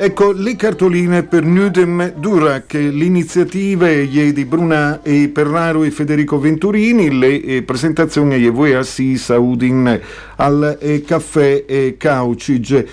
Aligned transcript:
Ecco, 0.00 0.30
le 0.30 0.54
cartoline 0.54 1.24
per 1.24 1.42
Nudem 1.42 2.12
Durac, 2.12 2.74
l'iniziativa 2.74 3.88
di 3.88 4.44
Bruna 4.44 5.02
e 5.02 5.28
Perraro 5.28 5.82
e 5.82 5.90
Federico 5.90 6.38
Venturini, 6.38 7.18
le 7.18 7.42
eh, 7.42 7.62
presentazioni 7.62 8.36
e 8.36 8.48
voi 8.48 8.74
assis 8.74 9.26
Udin 9.36 10.00
al 10.36 10.78
eh, 10.80 11.02
caffè 11.02 11.96
Caucig. 11.98 12.86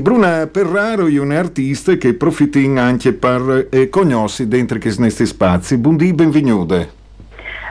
Bruna 0.00 0.48
Perraro 0.48 1.06
è 1.06 1.18
un'artista 1.20 1.94
che 1.94 2.08
approfitta 2.08 2.58
anche 2.82 3.12
per 3.12 3.68
eh, 3.70 3.88
conoscere 3.88 4.48
dentro 4.48 4.78
che 4.78 4.90
snesti 4.90 5.26
spazi. 5.26 5.76
Buondì, 5.76 6.12
benvenuta. 6.12 6.84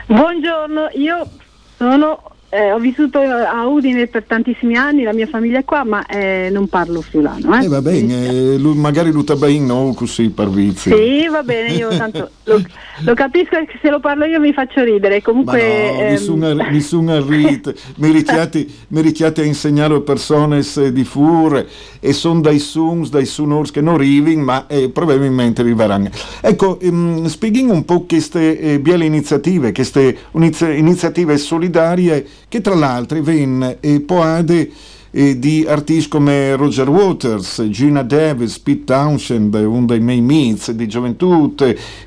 Buongiorno, 0.06 0.88
io 0.94 1.28
sono 1.76 2.32
eh, 2.50 2.72
ho 2.72 2.80
vissuto 2.80 3.20
a 3.20 3.68
Udine 3.68 4.08
per 4.08 4.24
tantissimi 4.24 4.76
anni, 4.76 5.04
la 5.04 5.14
mia 5.14 5.28
famiglia 5.28 5.60
è 5.60 5.64
qua, 5.64 5.84
ma 5.84 6.06
eh, 6.08 6.50
non 6.52 6.68
parlo 6.68 7.02
friulano. 7.02 7.56
Eh, 7.56 7.66
eh 7.66 7.68
va 7.68 7.80
bene, 7.82 8.28
eh, 8.28 8.58
lui, 8.58 8.76
magari 8.76 9.12
lo 9.12 9.24
tabain 9.24 9.64
no, 9.64 9.94
così 9.96 10.30
per 10.30 10.50
vizi. 10.50 10.90
Sì, 10.90 11.28
va 11.30 11.44
bene, 11.44 11.74
io 11.74 11.90
tanto 11.90 12.32
lo, 12.46 12.60
lo, 13.02 13.14
capisco 13.14 13.56
che 13.66 13.78
se 13.80 13.92
lo 13.92 14.00
parlo 14.00 14.26
io 14.26 14.40
mi 14.40 14.52
faccio 14.52 14.84
ridere. 14.84 15.22
Comunque, 15.22 15.62
ma 15.62 15.92
no, 15.92 16.02
ehm... 16.02 16.10
nessun, 16.10 16.68
nessun 16.72 17.10
arrit, 17.10 17.74
mi 17.98 18.12
richiate 18.12 19.42
a 19.42 19.46
insegnare 19.46 19.94
a 19.94 20.02
persone 20.02 20.64
di 20.92 21.04
fur 21.04 21.64
e 22.00 22.14
sono 22.14 22.42
dai 22.42 22.58
suns, 22.58 23.12
dai 23.12 23.26
sunors 23.28 23.70
che 23.70 23.82
non 23.82 23.94
arrivano, 23.94 24.44
ma 24.44 24.66
eh, 24.66 24.90
probabilmente 24.90 25.62
arriveranno. 25.62 26.10
Ecco, 26.42 26.80
ehm, 26.80 27.28
spieghiamo 27.28 27.74
un 27.74 27.86
po' 27.86 28.06
queste 28.08 28.60
eh, 28.60 28.80
biele 28.80 29.06
iniziative, 29.06 29.72
queste 29.72 30.18
iniziative 30.32 31.38
solidarie 31.38 32.26
che 32.50 32.60
tra 32.62 32.76
l'altro 32.76 33.22
venne 33.22 33.78
poade 34.06 34.70
di 35.12 35.66
artisti 35.68 36.10
come 36.10 36.56
Roger 36.56 36.88
Waters, 36.90 37.68
Gina 37.70 38.04
Davis, 38.04 38.60
Pete 38.60 38.84
Townshend, 38.84 39.56
uno 39.56 39.86
dei 39.86 40.00
miei 40.00 40.22
meets 40.22 40.72
di 40.72 40.88
gioventù, 40.88 41.56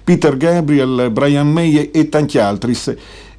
Peter 0.04 0.36
Gabriel, 0.36 1.10
Brian 1.10 1.50
May 1.50 1.90
e 1.90 2.08
tanti 2.08 2.38
altri. 2.38 2.76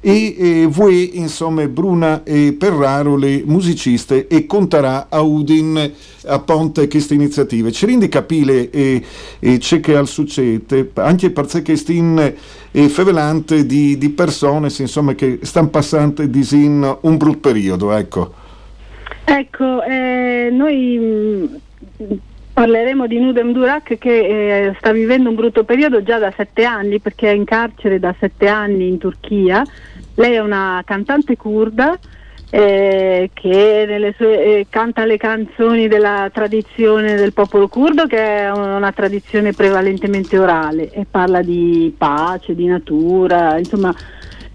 E 0.06 0.36
eh, 0.38 0.66
voi, 0.66 1.16
insomma, 1.16 1.66
Bruna 1.66 2.24
e 2.24 2.54
Perraro, 2.58 3.16
le 3.16 3.42
musiciste, 3.46 4.26
e 4.26 4.44
conterà 4.44 5.06
a 5.08 5.22
Udin 5.22 5.92
a 6.26 6.38
Ponte 6.40 6.88
queste 6.88 7.14
iniziative. 7.14 7.72
Ci 7.72 7.86
rende 7.86 8.10
capire 8.10 8.68
e, 8.68 9.02
e 9.38 9.56
c'è 9.56 9.80
che 9.80 9.96
al 9.96 10.06
succede, 10.06 10.90
anche 10.96 11.30
perché 11.30 11.74
stin 11.74 12.34
e 12.70 12.88
fevelante 12.90 13.64
di, 13.64 13.96
di 13.96 14.10
persone 14.10 14.70
insomma, 14.76 15.14
che 15.14 15.38
stanno 15.40 15.70
passando 15.70 16.26
disin 16.26 16.98
un 17.00 17.16
brutto 17.16 17.38
periodo. 17.38 17.90
Ecco, 17.90 18.34
ecco 19.24 19.82
eh, 19.84 20.50
noi 20.52 20.98
mh, 20.98 22.04
mm, 22.04 22.14
parleremo 22.54 23.08
di 23.08 23.18
Nudem 23.18 23.52
Durak 23.52 23.98
che 23.98 24.68
eh, 24.68 24.74
sta 24.78 24.92
vivendo 24.92 25.28
un 25.28 25.34
brutto 25.34 25.64
periodo 25.64 26.04
già 26.04 26.18
da 26.18 26.32
sette 26.34 26.64
anni 26.64 27.00
perché 27.00 27.28
è 27.28 27.34
in 27.34 27.44
carcere 27.44 27.98
da 27.98 28.14
sette 28.18 28.46
anni 28.46 28.86
in 28.86 28.98
Turchia. 28.98 29.64
Lei 30.14 30.34
è 30.34 30.38
una 30.38 30.80
cantante 30.86 31.36
kurda 31.36 31.98
eh, 32.50 33.30
che 33.34 34.14
sue, 34.16 34.44
eh, 34.44 34.66
canta 34.70 35.04
le 35.04 35.16
canzoni 35.16 35.88
della 35.88 36.30
tradizione 36.32 37.16
del 37.16 37.32
popolo 37.32 37.66
curdo, 37.66 38.06
che 38.06 38.18
è 38.18 38.50
una 38.52 38.92
tradizione 38.92 39.52
prevalentemente 39.52 40.38
orale 40.38 40.90
e 40.90 41.04
parla 41.10 41.42
di 41.42 41.92
pace, 41.98 42.54
di 42.54 42.66
natura, 42.66 43.58
insomma 43.58 43.92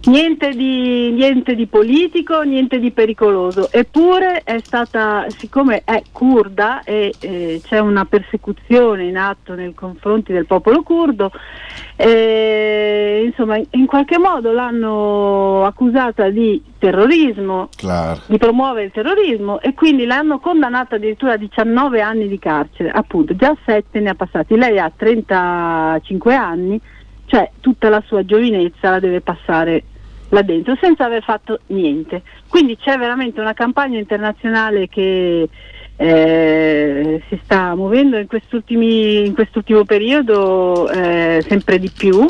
Niente 0.06 0.52
di, 0.52 1.12
niente 1.12 1.56
di, 1.56 1.68
politico, 1.68 2.42
niente 2.42 2.80
di 2.80 2.92
pericoloso, 2.92 3.70
eppure 3.70 4.44
è 4.46 4.58
stata, 4.60 5.26
siccome 5.28 5.82
è 5.84 6.02
kurda 6.14 6.84
e 6.84 7.14
eh, 7.20 7.62
c'è 7.62 7.80
una 7.80 8.06
persecuzione 8.06 9.04
in 9.04 9.18
atto 9.18 9.56
nei 9.56 9.74
confronti 9.74 10.32
del 10.32 10.46
popolo 10.46 10.84
curdo, 10.84 11.32
eh, 11.98 13.24
insomma 13.26 13.60
in 13.72 13.86
qualche 13.88 14.18
modo 14.18 14.54
l'hanno 14.54 15.66
accusata 15.66 16.30
di 16.30 16.64
terrorismo, 16.78 17.68
claro. 17.76 18.22
di 18.26 18.38
promuovere 18.38 18.86
il 18.86 18.92
terrorismo 18.92 19.60
e 19.60 19.74
quindi 19.74 20.06
l'hanno 20.06 20.40
condannata 20.40 20.96
addirittura 20.96 21.34
a 21.34 21.38
19 21.38 22.00
anni 22.00 22.30
di 22.30 22.40
carcere, 22.40 22.90
appunto 22.90 23.36
già 23.36 23.54
7 23.66 24.00
ne 24.00 24.12
ha 24.12 24.16
passati, 24.16 24.56
lei 24.56 24.80
ha 24.80 24.90
35 24.96 26.36
anni 26.36 26.82
cioè 27.30 27.52
tutta 27.60 27.90
la 27.90 28.02
sua 28.08 28.26
giovinezza 28.26 28.90
la 28.90 29.00
deve 29.00 29.22
passare 29.22 29.84
là 30.30 30.42
dentro 30.42 30.76
senza 30.82 31.06
aver 31.06 31.24
fatto 31.24 31.60
niente. 31.68 32.24
Quindi 32.48 32.76
c'è 32.76 32.98
veramente 32.98 33.40
una 33.40 33.54
campagna 33.54 34.00
internazionale 34.00 34.88
che 34.88 35.48
eh, 35.96 37.24
si 37.30 37.40
sta 37.44 37.76
muovendo 37.76 38.18
in, 38.18 38.28
in 38.28 39.34
quest'ultimo 39.36 39.86
periodo 39.86 40.90
eh, 40.90 41.44
sempre 41.48 41.78
di 41.78 41.92
più. 41.96 42.26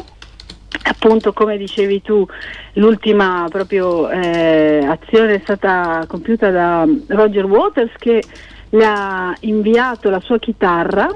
Appunto, 0.82 1.32
come 1.32 1.58
dicevi 1.58 2.02
tu, 2.02 2.26
l'ultima 2.74 3.48
proprio 3.50 4.10
eh, 4.10 4.86
azione 4.86 5.36
è 5.36 5.40
stata 5.44 6.04
compiuta 6.08 6.50
da 6.50 6.86
Roger 7.08 7.46
Waters 7.46 7.94
che 7.98 8.22
le 8.72 8.86
ha 8.86 9.34
inviato 9.42 10.10
la 10.10 10.20
sua 10.20 10.40
chitarra 10.40 11.08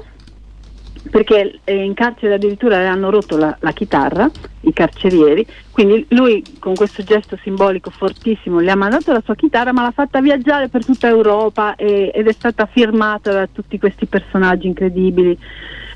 perché 1.10 1.60
in 1.66 1.94
carcere 1.94 2.34
addirittura 2.34 2.78
le 2.78 2.86
hanno 2.86 3.10
rotto 3.10 3.36
la, 3.36 3.56
la, 3.60 3.72
chitarra, 3.72 4.30
i 4.60 4.72
carcerieri, 4.72 5.46
quindi 5.70 6.06
lui 6.10 6.42
con 6.58 6.74
questo 6.74 7.02
gesto 7.02 7.38
simbolico 7.42 7.90
fortissimo 7.90 8.60
le 8.60 8.70
ha 8.70 8.76
mandato 8.76 9.12
la 9.12 9.22
sua 9.24 9.34
chitarra 9.34 9.72
ma 9.72 9.82
l'ha 9.82 9.90
fatta 9.90 10.20
viaggiare 10.20 10.68
per 10.68 10.84
tutta 10.84 11.08
Europa 11.08 11.76
e, 11.76 12.10
ed 12.14 12.26
è 12.26 12.32
stata 12.32 12.66
firmata 12.66 13.32
da 13.32 13.48
tutti 13.50 13.78
questi 13.78 14.06
personaggi 14.06 14.66
incredibili 14.66 15.38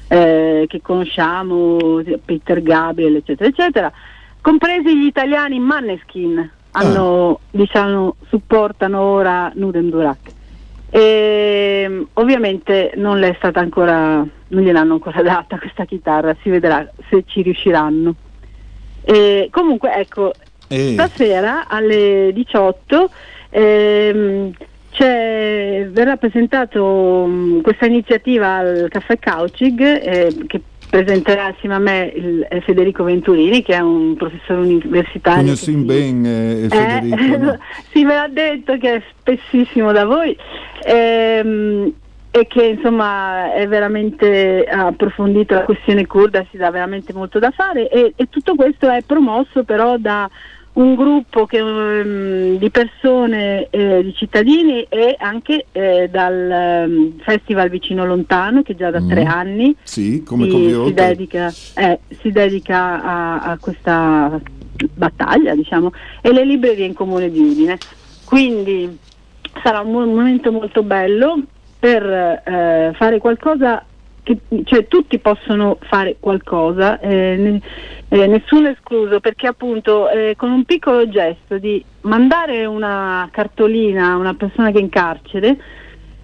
eh, 0.08 0.64
che 0.68 0.80
conosciamo, 0.82 2.02
Peter 2.24 2.62
Gabriel 2.62 3.16
eccetera 3.16 3.48
eccetera, 3.48 3.92
compresi 4.40 4.96
gli 4.96 5.06
italiani 5.06 5.58
Manneskin, 5.58 6.50
hanno, 6.72 7.30
ah. 7.30 7.38
diciamo, 7.50 8.16
supportano 8.28 9.00
ora 9.00 9.50
Nudem 9.54 9.90
Durak. 9.90 10.36
E, 10.90 12.06
ovviamente 12.14 12.92
non 12.96 13.18
le 13.18 13.30
è 13.30 13.34
stata 13.36 13.60
ancora, 13.60 14.26
non 14.48 14.62
gliel'hanno 14.62 14.94
ancora 14.94 15.22
data 15.22 15.58
questa 15.58 15.84
chitarra, 15.84 16.36
si 16.42 16.50
vedrà 16.50 16.88
se 17.08 17.24
ci 17.26 17.42
riusciranno. 17.42 18.14
E, 19.02 19.48
comunque 19.50 19.94
ecco, 19.94 20.32
e... 20.68 20.92
stasera 20.92 21.66
alle 21.68 22.30
18 22.32 23.10
ehm, 23.50 24.52
verrà 25.90 26.16
presentata 26.16 26.82
um, 26.82 27.60
questa 27.60 27.86
iniziativa 27.86 28.56
al 28.56 28.88
Caffè 28.90 29.18
Couchig 29.18 29.80
eh, 29.80 30.34
che 30.46 30.60
presenterà 30.88 31.46
assieme 31.46 31.74
a 31.74 31.78
me 31.78 32.12
il, 32.14 32.46
eh, 32.48 32.60
Federico 32.62 33.04
Venturini 33.04 33.62
che 33.62 33.74
è 33.74 33.80
un 33.80 34.14
professore 34.16 34.60
universitario. 34.60 35.42
Conosci 35.42 35.72
bene 35.72 36.62
eh, 36.62 36.68
Federico. 36.68 37.16
Eh, 37.16 37.36
no? 37.36 37.58
sì, 37.92 38.04
me 38.04 38.14
l'ha 38.14 38.28
detto 38.28 38.76
che 38.78 38.94
è 38.94 39.02
spessissimo 39.18 39.92
da 39.92 40.04
voi 40.04 40.36
ehm, 40.84 41.92
e 42.30 42.46
che 42.46 42.64
insomma 42.64 43.52
è 43.54 43.66
veramente 43.66 44.64
approfondito 44.64 45.54
la 45.54 45.64
questione 45.64 46.06
kurda, 46.06 46.46
si 46.50 46.56
dà 46.56 46.70
veramente 46.70 47.12
molto 47.12 47.38
da 47.38 47.50
fare 47.50 47.88
e, 47.88 48.12
e 48.16 48.28
tutto 48.28 48.54
questo 48.54 48.88
è 48.88 49.02
promosso 49.04 49.64
però 49.64 49.96
da 49.98 50.28
un 50.78 50.94
gruppo 50.94 51.46
che, 51.46 51.60
um, 51.60 52.56
di 52.56 52.70
persone, 52.70 53.66
eh, 53.70 54.02
di 54.02 54.14
cittadini 54.14 54.86
e 54.88 55.16
anche 55.18 55.66
eh, 55.72 56.08
dal 56.10 56.86
um, 56.88 57.18
Festival 57.18 57.68
Vicino 57.68 58.06
Lontano 58.06 58.62
che 58.62 58.76
già 58.76 58.90
da 58.90 59.00
mm. 59.00 59.08
tre 59.08 59.24
anni 59.24 59.76
sì, 59.82 60.24
si, 60.26 60.84
si, 60.84 60.94
dedica, 60.94 61.52
eh, 61.74 61.98
si 62.20 62.30
dedica 62.30 63.02
a, 63.02 63.40
a, 63.40 63.58
questa 63.58 64.40
battaglia 64.94 65.54
diciamo, 65.54 65.92
e 66.20 66.32
le 66.32 66.44
librerie 66.44 66.86
in 66.86 66.94
comune 66.94 67.30
di 67.30 67.40
Udine. 67.40 67.76
Quindi 68.24 68.96
sarà 69.62 69.80
un 69.80 69.90
momento 69.90 70.52
molto 70.52 70.84
bello 70.84 71.42
per 71.78 72.04
eh, 72.04 72.92
fare 72.94 73.18
qualcosa 73.18 73.84
che 74.28 74.64
cioè, 74.64 74.86
tutti 74.88 75.18
possono 75.18 75.78
fare 75.80 76.16
qualcosa, 76.20 77.00
eh, 77.00 77.60
eh, 78.08 78.26
nessuno 78.26 78.68
escluso, 78.68 79.20
perché 79.20 79.46
appunto 79.46 80.10
eh, 80.10 80.34
con 80.36 80.50
un 80.50 80.64
piccolo 80.64 81.08
gesto 81.08 81.58
di 81.58 81.82
mandare 82.02 82.66
una 82.66 83.28
cartolina 83.32 84.10
a 84.10 84.16
una 84.16 84.34
persona 84.34 84.70
che 84.70 84.78
è 84.78 84.82
in 84.82 84.88
carcere 84.90 85.56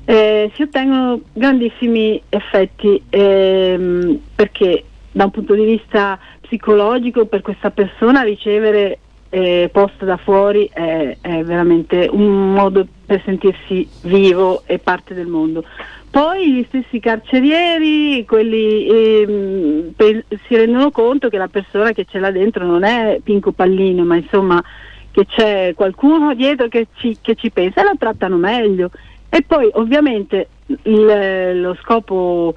eh, 0.06 0.50
si 0.54 0.62
ottengono 0.62 1.20
grandissimi 1.32 2.20
effetti 2.28 3.02
ehm, 3.08 4.20
perché 4.34 4.84
da 5.10 5.24
un 5.24 5.30
punto 5.30 5.54
di 5.54 5.64
vista 5.64 6.18
psicologico 6.42 7.24
per 7.24 7.40
questa 7.40 7.70
persona 7.70 8.20
ricevere 8.22 8.98
eh, 9.30 9.70
posta 9.72 10.04
da 10.04 10.18
fuori 10.18 10.68
è, 10.72 11.16
è, 11.20 11.42
veramente 11.42 12.08
un 12.10 12.52
modo 12.52 12.86
per 13.06 13.22
sentirsi 13.24 13.88
vivo 14.02 14.62
e 14.66 14.78
parte 14.78 15.14
del 15.14 15.26
mondo. 15.26 15.64
Poi 16.14 16.52
gli 16.52 16.64
stessi 16.68 17.00
carcerieri 17.00 18.24
quelli, 18.24 18.86
ehm, 18.86 19.92
pe- 19.96 20.24
si 20.46 20.54
rendono 20.54 20.92
conto 20.92 21.28
che 21.28 21.38
la 21.38 21.48
persona 21.48 21.90
che 21.90 22.04
c'è 22.04 22.20
là 22.20 22.30
dentro 22.30 22.64
non 22.64 22.84
è 22.84 23.18
Pinco 23.20 23.50
Pallino, 23.50 24.04
ma 24.04 24.14
insomma 24.14 24.62
che 25.10 25.26
c'è 25.26 25.72
qualcuno 25.74 26.32
dietro 26.34 26.68
che 26.68 26.86
ci, 26.98 27.18
che 27.20 27.34
ci 27.34 27.50
pensa 27.50 27.80
e 27.80 27.84
la 27.84 27.96
trattano 27.98 28.36
meglio. 28.36 28.92
E 29.28 29.42
poi 29.42 29.68
ovviamente 29.72 30.50
il, 30.66 31.60
lo 31.60 31.76
scopo 31.82 32.54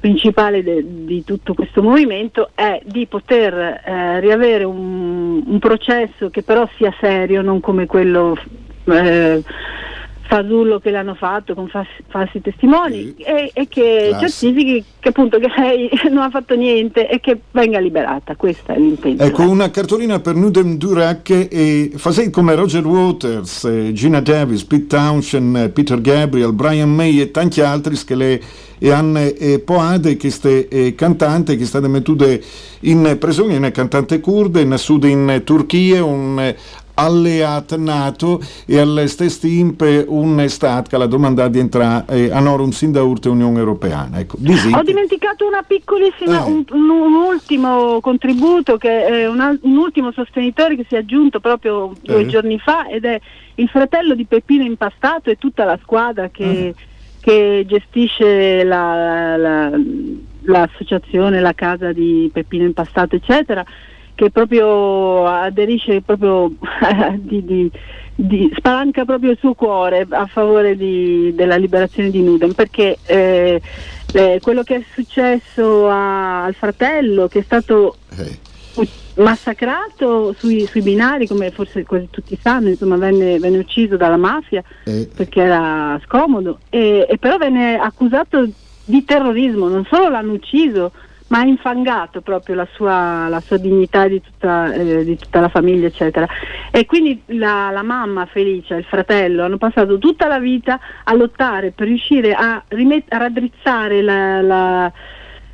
principale 0.00 0.62
de, 0.62 0.82
di 1.04 1.24
tutto 1.24 1.52
questo 1.52 1.82
movimento 1.82 2.52
è 2.54 2.80
di 2.86 3.04
poter 3.04 3.82
eh, 3.84 4.20
riavere 4.20 4.64
un, 4.64 5.42
un, 5.44 5.58
processo 5.58 6.30
che 6.30 6.42
però 6.42 6.66
sia 6.78 6.94
serio, 6.98 7.42
non 7.42 7.60
come 7.60 7.84
quello 7.84 8.34
eh, 8.84 9.42
fasullo 10.26 10.78
che 10.80 10.90
l'hanno 10.90 11.14
fatto 11.14 11.54
con 11.54 11.68
falsi, 11.68 12.02
falsi 12.08 12.40
testimoni 12.40 13.14
e, 13.16 13.50
e, 13.52 13.68
che 13.68 14.08
Classe. 14.10 14.28
certifichi 14.28 14.84
che 14.98 15.08
appunto 15.10 15.38
che 15.38 15.48
lei 15.56 15.90
non 16.10 16.22
ha 16.22 16.30
fatto 16.30 16.54
niente 16.54 17.08
e 17.08 17.20
che 17.20 17.40
venga 17.50 17.78
liberata. 17.78 18.34
Questo 18.36 18.72
è 18.72 18.78
l'impegno. 18.78 19.22
Ecco, 19.22 19.42
una 19.42 19.70
cartolina 19.70 20.20
per 20.20 20.34
Nudem 20.34 20.76
Durac 20.76 21.30
e 21.30 21.92
fasei 21.96 22.30
come 22.30 22.54
Roger 22.54 22.86
Waters, 22.86 23.64
eh, 23.64 23.92
Gina 23.92 24.20
Davis, 24.20 24.64
Pete 24.64 24.86
Townshend, 24.86 25.70
Peter 25.70 26.00
Gabriel, 26.00 26.52
Brian 26.52 26.90
May 26.90 27.20
e 27.20 27.30
tanti 27.30 27.60
altri 27.60 27.96
che 28.04 28.14
le 28.14 28.40
e 28.84 28.90
Anne 28.90 29.32
eh, 29.34 29.60
Poade, 29.60 30.16
che 30.16 30.28
è 30.28 30.66
eh, 30.68 30.94
cantante, 30.94 31.56
che 31.56 31.62
è 31.62 31.66
stata 31.66 31.88
mettuta 31.88 32.26
in 32.80 33.16
prigione, 33.18 33.56
una 33.56 33.70
cantante 33.70 34.20
kurda, 34.20 34.60
in 34.60 34.74
sud 34.76 35.04
in 35.04 35.40
Turchia, 35.42 36.04
un 36.04 36.54
alleat 36.94 37.76
NATO 37.76 38.40
e 38.66 38.78
alle 38.78 39.06
stesse 39.06 39.48
timp 39.48 40.04
un 40.08 40.44
Stato 40.48 40.90
che 40.90 40.98
la 40.98 41.06
domanda 41.06 41.48
di 41.48 41.58
entrare 41.58 42.04
eh, 42.08 42.30
a 42.30 42.40
Norum 42.40 42.70
sin 42.70 42.92
da 42.92 43.02
urte 43.02 43.28
Unione 43.28 43.58
Europea. 43.58 44.08
Ecco, 44.14 44.36
Ho 44.36 44.82
dimenticato 44.82 45.46
una 45.46 45.62
piccolissima, 45.62 46.44
eh. 46.44 46.50
un, 46.50 46.64
un, 46.70 47.14
ultimo 47.14 48.00
contributo, 48.00 48.76
che 48.76 49.06
è 49.06 49.28
un, 49.28 49.58
un, 49.62 49.76
ultimo 49.76 50.12
sostenitore 50.12 50.76
che 50.76 50.84
si 50.88 50.94
è 50.94 50.98
aggiunto 50.98 51.40
proprio 51.40 51.92
due 52.00 52.22
eh. 52.22 52.26
giorni 52.26 52.58
fa 52.58 52.86
ed 52.88 53.04
è 53.04 53.20
il 53.56 53.68
fratello 53.68 54.14
di 54.14 54.24
Peppino 54.24 54.64
Impastato 54.64 55.30
e 55.30 55.36
tutta 55.36 55.64
la 55.64 55.78
squadra 55.82 56.28
che, 56.28 56.74
che 57.20 57.64
gestisce 57.66 58.64
la, 58.64 59.36
la, 59.36 59.70
l'associazione, 60.42 61.40
la 61.40 61.54
casa 61.54 61.92
di 61.92 62.30
Peppino 62.32 62.64
Impastato, 62.64 63.16
eccetera 63.16 63.64
che 64.14 64.30
proprio 64.30 65.26
aderisce 65.26 66.00
proprio 66.02 66.52
di, 67.18 67.44
di, 67.44 67.70
di, 68.14 68.52
spalanca 68.56 69.04
proprio 69.04 69.32
il 69.32 69.38
suo 69.38 69.54
cuore 69.54 70.06
a 70.08 70.26
favore 70.26 70.76
di, 70.76 71.32
della 71.34 71.56
liberazione 71.56 72.10
di 72.10 72.22
Nuden 72.22 72.54
perché 72.54 72.98
eh, 73.06 73.60
eh, 74.12 74.38
quello 74.40 74.62
che 74.62 74.76
è 74.76 74.84
successo 74.92 75.88
a, 75.88 76.44
al 76.44 76.54
fratello 76.54 77.26
che 77.26 77.40
è 77.40 77.42
stato 77.42 77.96
eh. 78.16 78.88
massacrato 79.14 80.32
sui, 80.38 80.66
sui, 80.66 80.82
binari 80.82 81.26
come 81.26 81.50
forse 81.50 81.82
quasi 81.82 82.08
tutti 82.10 82.38
sanno 82.40 82.68
insomma 82.68 82.96
venne, 82.96 83.38
venne 83.40 83.58
ucciso 83.58 83.96
dalla 83.96 84.16
mafia 84.16 84.62
eh. 84.84 85.08
perché 85.12 85.40
era 85.40 86.00
scomodo 86.04 86.60
e, 86.70 87.06
e 87.08 87.18
però 87.18 87.36
venne 87.36 87.76
accusato 87.76 88.48
di 88.84 89.04
terrorismo 89.04 89.68
non 89.68 89.84
solo 89.90 90.08
l'hanno 90.08 90.32
ucciso 90.32 90.92
ma 91.34 91.40
ha 91.40 91.44
infangato 91.44 92.20
proprio 92.20 92.54
la 92.54 92.68
sua, 92.74 93.26
la 93.26 93.40
sua 93.40 93.56
dignità 93.56 94.06
di 94.06 94.20
tutta, 94.20 94.72
eh, 94.72 95.04
di 95.04 95.18
tutta, 95.18 95.40
la 95.40 95.48
famiglia, 95.48 95.88
eccetera. 95.88 96.28
E 96.70 96.86
quindi 96.86 97.20
la, 97.26 97.70
la, 97.72 97.82
mamma 97.82 98.24
Felicia 98.26 98.76
e 98.76 98.78
il 98.78 98.84
fratello 98.84 99.42
hanno 99.42 99.56
passato 99.56 99.98
tutta 99.98 100.28
la 100.28 100.38
vita 100.38 100.78
a 101.02 101.12
lottare 101.12 101.72
per 101.72 101.88
riuscire 101.88 102.34
a, 102.34 102.62
rimet- 102.68 103.12
a 103.12 103.16
raddrizzare 103.16 104.00
la, 104.00 104.40
la, 104.42 104.92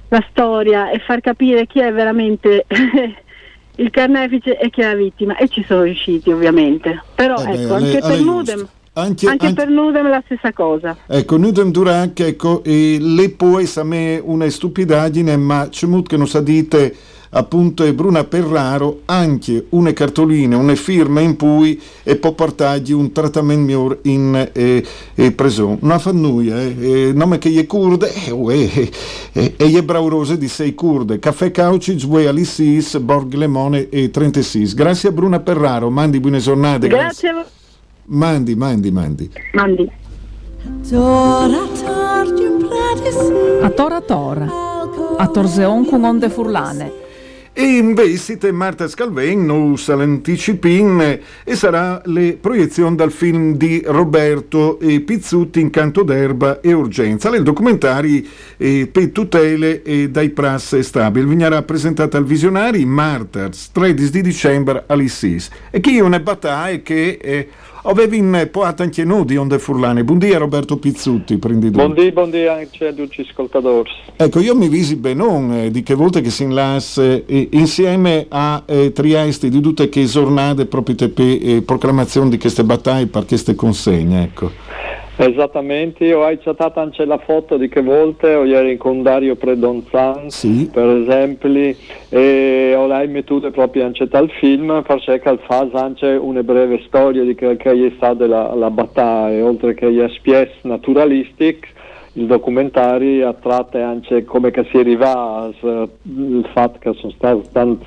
la 0.09 0.27
storia 0.29 0.91
e 0.91 0.99
far 0.99 1.23
capire 1.23 1.67
chi 1.67 1.81
è 1.81 1.91
veramente 1.91 2.67
il 3.77 3.89
carnefice 3.89 4.59
e 4.59 4.69
chi 4.69 4.83
è 4.83 4.87
la 4.87 4.95
vittima. 4.95 5.37
E 5.39 5.49
ci 5.49 5.65
sono 5.65 5.85
riusciti 5.85 6.31
ovviamente. 6.31 7.03
Però 7.15 7.37
eh 7.43 7.55
ecco, 7.55 7.69
beh, 7.69 7.75
anche 7.75 7.99
per 8.01 8.21
Nudem 8.21 8.69
anche, 8.93 9.27
anche, 9.29 9.47
anche, 9.47 9.53
per 9.55 9.69
Nudem 9.69 10.09
la 10.09 10.23
stessa 10.25 10.53
cosa. 10.53 10.97
Ecco, 11.07 11.37
Nudem 11.37 11.71
Durac, 11.71 12.21
ecco, 12.21 12.63
e 12.65 12.99
le 13.01 13.31
può 13.31 13.59
a 13.59 13.85
me 13.85 14.21
una 14.23 14.49
stupidaggine, 14.49 15.37
ma 15.37 15.69
c'è 15.71 15.87
molto 15.87 16.09
che 16.09 16.17
non 16.17 16.27
sa 16.27 16.41
dite 16.41 17.19
appunto 17.31 17.85
e 17.85 17.95
Bruna 17.95 18.25
Perraro 18.25 19.03
anche 19.05 19.67
una 19.71 19.93
cartolina, 19.93 20.57
una 20.57 20.75
firma 20.75 21.21
in 21.21 21.37
cui 21.37 21.81
e 22.03 22.17
può 22.17 22.33
portargli 22.33 22.93
un 22.93 23.13
trattamento 23.13 23.65
migliore 23.65 23.99
in 24.03 24.51
eh, 24.53 24.85
eh, 25.15 25.33
preso. 25.33 25.79
Non 25.81 26.01
fa 26.01 26.13
nulla, 26.13 26.61
eh, 26.61 27.09
eh, 27.09 27.13
nome 27.13 27.39
che 27.39 27.55
è 27.57 27.67
kurde, 27.67 28.13
eh, 28.13 28.91
eh, 29.33 29.55
e 29.57 29.73
è 29.77 29.83
braurose 29.83 30.39
di 30.39 30.49
sei 30.49 30.75
kurde. 30.75 31.19
Caffè 31.19 31.51
Cauci, 31.51 31.99
Zue 31.99 32.27
Alicis, 32.27 32.99
Borg 32.99 33.33
Lemone 33.35 33.89
e 33.89 34.11
36. 34.11 34.75
Grazie 34.75 35.11
a 35.11 35.13
Bruna 35.13 35.41
Perraro, 35.41 35.91
mandi 35.91 36.21
buone 36.21 36.39
giornate. 36.39 36.89
Grazie. 36.89 37.31
grazie. 37.31 37.59
Mandi, 38.13 38.57
mandi, 38.57 38.91
mandi. 38.91 39.31
Mandi. 39.53 39.89
A 43.63 43.71
tora 43.71 44.01
tora, 44.01 44.49
a 45.17 45.27
torzeon 45.29 45.87
con 45.87 46.03
onde 46.03 46.29
furlane. 46.29 47.00
E 47.61 47.77
invece 47.77 48.39
Marta 48.53 48.89
Scalven 48.89 49.45
nos 49.45 49.95
l'anticipin 49.95 51.21
e 51.45 51.55
sarà 51.57 52.01
le 52.07 52.39
proiezioni 52.41 52.97
dal 52.97 53.13
film 53.13 53.55
di 53.55 53.83
Roberto 53.85 54.79
Pizzutti 54.79 55.61
in 55.61 55.69
Canto 55.69 56.03
d'Erba 56.03 56.63
e 56.63 56.73
Urgenza, 56.73 57.29
le 57.29 57.43
documentari 57.43 58.27
eh, 58.57 58.89
per 58.91 59.11
tutele 59.11 59.83
e 59.83 60.09
dai 60.09 60.31
prasse 60.31 60.83
stabili. 60.83 61.27
Vignerà 61.27 61.61
presentata 61.63 62.17
al 62.17 62.25
visionari 62.25 62.87
Marters 62.87 63.73
13 63.73 64.11
di 64.11 64.23
dicembre 64.23 64.85
all'ISIS. 64.87 65.51
E 65.71 65.81
chi 65.81 65.99
è 65.99 66.01
una 66.01 66.19
battaglia 66.19 66.79
che... 66.79 67.19
Eh, 67.21 67.49
Avevi 67.83 68.19
in 68.19 68.49
poata 68.53 68.83
anche 68.83 69.05
nudi 69.05 69.37
onde 69.37 69.59
furlane. 69.59 70.05
Buongiorno 70.05 70.39
Roberto 70.39 70.77
Pizzutti, 70.77 71.39
prendi 71.39 71.71
Buongiorno, 71.71 72.13
buongiorno 72.13 72.51
anche 72.51 72.87
a 72.89 72.93
tutti 72.93 73.23
gli 73.23 73.27
ascoltatori. 73.27 73.91
Ecco, 74.17 74.41
io 74.41 74.55
mi 74.55 74.69
visi 74.69 74.97
benone 74.97 75.65
eh, 75.65 75.71
di 75.71 75.83
che 75.83 75.95
volte 75.95 76.21
che 76.21 76.29
si 76.29 76.43
inlas 76.43 76.99
eh, 76.99 77.25
insieme 77.51 78.27
a 78.29 78.63
eh, 78.67 78.93
Trieste 78.93 79.49
di 79.49 79.61
tutte 79.61 79.89
che 79.89 80.05
giornate 80.05 80.67
proprio 80.67 80.97
per 80.97 81.25
eh, 81.27 81.63
proclamazione 81.63 82.31
di 82.31 82.39
queste 82.39 82.65
battaglie 82.65 83.07
per 83.07 83.25
queste 83.27 83.55
consegne, 83.55 84.23
ecco. 84.23 84.51
Esattamente, 85.23 86.15
ho 86.15 86.25
accettato 86.25 86.81
anche 86.81 87.05
la 87.05 87.19
foto 87.19 87.59
di 87.59 87.69
che 87.69 87.83
volte 87.83 88.35
ho 88.35 88.45
ieri 88.45 88.79
con 88.79 89.03
Dario 89.03 89.37
Predonzan, 89.37 90.31
sì. 90.31 90.71
per 90.73 90.89
esempio, 90.89 91.75
e 92.09 92.75
ho 92.75 92.87
mettuto 93.07 93.51
proprio 93.51 93.85
anche 93.85 94.07
dal 94.09 94.31
film, 94.31 94.83
perché 94.83 95.39
fa 95.47 95.69
anche 95.73 96.07
una 96.07 96.43
breve 96.43 96.83
storia 96.87 97.23
di 97.23 97.35
che, 97.35 97.59
che 97.59 97.71
è 97.71 97.93
stata 97.97 98.27
la, 98.27 98.55
la 98.55 98.71
battaglia, 98.71 99.45
oltre 99.45 99.75
che 99.75 99.93
gli 99.93 100.03
spies 100.09 100.53
naturalistici, 100.63 101.69
il 102.15 102.27
documentario 102.27 103.29
ha 103.29 103.35
tratto 103.35 103.79
anche 103.79 104.25
come 104.25 104.53
si 104.71 104.77
arriva 104.77 105.13
al 105.13 106.49
fatto 106.53 106.79
che 106.79 106.93
sono 106.95 107.13
stati 107.13 107.49
tanti 107.53 107.87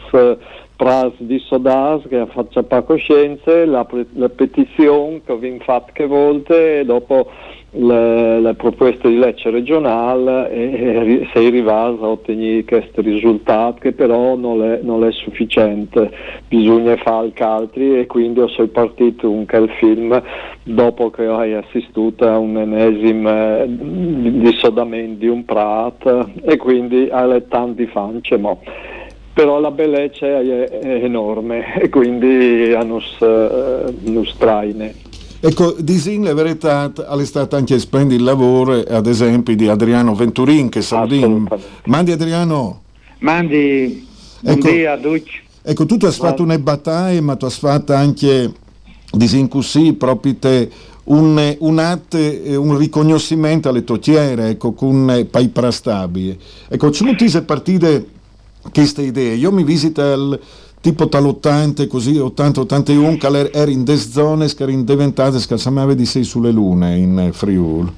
pras 0.75 1.13
di 1.18 1.39
Sodas 1.39 2.03
che 2.08 2.25
faccia 2.32 2.63
pa 2.63 2.82
coscienze, 2.82 3.65
la, 3.65 3.86
la 4.13 4.30
petizione 4.30 5.22
che 5.25 5.38
vi 5.38 5.60
fatto 5.60 5.92
che 5.94 6.08
volte 6.08 6.80
e 6.80 6.86
dopo 6.86 7.30
le, 7.75 8.39
le, 8.39 8.53
proposte 8.53 9.10
di 9.10 9.18
legge 9.18 9.50
regionale 9.50 10.51
e, 10.51 10.62
e 10.62 11.30
sei 11.34 11.48
arrivato 11.48 12.03
a 12.03 12.08
ottenere 12.10 12.63
questo 12.65 13.01
risultato 13.01 13.80
che 13.80 13.94
però 13.94 14.36
non 14.36 14.63
è, 14.63 14.80
non 14.82 15.03
è 15.03 15.12
sufficiente, 15.12 16.12
bisogna 16.48 16.96
fare 16.98 17.32
altri 17.38 18.00
e 18.00 18.06
quindi 18.06 18.39
ho 18.39 18.48
sei 18.50 18.68
partito 18.68 19.30
un 19.30 19.46
quel 19.46 19.70
film 19.80 20.22
dopo 20.63 21.10
che 21.10 21.27
ho 21.27 21.39
assistito 21.39 22.27
a 22.27 22.38
un 22.38 22.58
ennesimo 22.58 23.30
eh, 23.30 23.65
dissodamento 23.68 25.20
di 25.20 25.27
un 25.27 25.44
prat 25.46 26.27
e 26.44 26.58
quindi 26.58 27.08
alle 27.12 27.48
tanti 27.48 27.86
fance. 27.88 28.38
Mo 28.38 28.60
però 29.34 29.60
la 29.60 29.72
bellezza 29.72 30.27
è, 30.27 30.80
enorme 30.82 31.82
e 31.82 31.89
quindi 31.89 32.72
uh, 32.72 32.86
nos 32.86 34.38
traine. 34.38 35.12
Ecco, 35.46 35.76
disin 35.78 36.24
la 36.24 36.34
verità 36.34 36.90
è 36.94 37.26
stato 37.26 37.58
anche 37.58 37.78
splendido 37.78 38.18
il 38.18 38.24
lavoro, 38.24 38.80
ad 38.80 39.08
esempio, 39.08 39.54
di 39.58 39.68
Adriano 39.68 40.16
Venturin, 40.16 40.70
che 40.70 40.82
saludin. 40.82 41.46
Mandi 41.88 42.14
Adriano. 42.14 42.82
Mandi, 43.20 44.08
ecco, 44.42 44.70
dia, 44.70 44.98
ecco, 45.62 45.86
tu 45.86 45.98
hai 46.00 46.12
fatto 46.14 46.44
una 46.44 46.58
battaglia, 46.58 47.22
ma 47.22 47.36
tu 47.36 47.44
hai 47.44 47.52
fatto 47.52 47.94
anche, 47.94 48.54
disin 49.12 49.50
così, 49.50 49.92
proprio 49.92 50.34
te, 50.38 50.72
un, 51.06 51.56
un, 51.60 51.78
atto, 51.78 52.18
un 52.18 52.78
riconoscimento 52.78 53.68
alle 53.68 53.84
totiere, 53.84 54.52
ecco, 54.52 54.72
con 54.72 55.28
pai 55.30 55.50
prastabili. 55.50 56.40
Ecco, 56.70 56.90
ci 56.90 57.28
sono 57.28 57.44
partite 57.44 58.08
queste 58.72 59.02
idee. 59.02 59.36
Io 59.36 59.52
mi 59.52 59.66
visito 59.66 60.02
il 60.02 60.40
tipo 60.84 61.08
tal'80, 61.08 61.88
così 61.88 62.16
80-81, 62.16 63.18
che 63.18 63.50
era 63.58 63.72
in 63.72 63.86
des 63.86 64.12
zone 64.12 64.54
che 64.54 64.63
erano 64.63 64.84
diventate 64.84 65.40
scalsamave 65.40 65.96
di 65.96 66.06
sei 66.06 66.25
sulle 66.25 66.52
lune 66.52 66.98
in 66.98 67.30
Friul. 67.32 67.90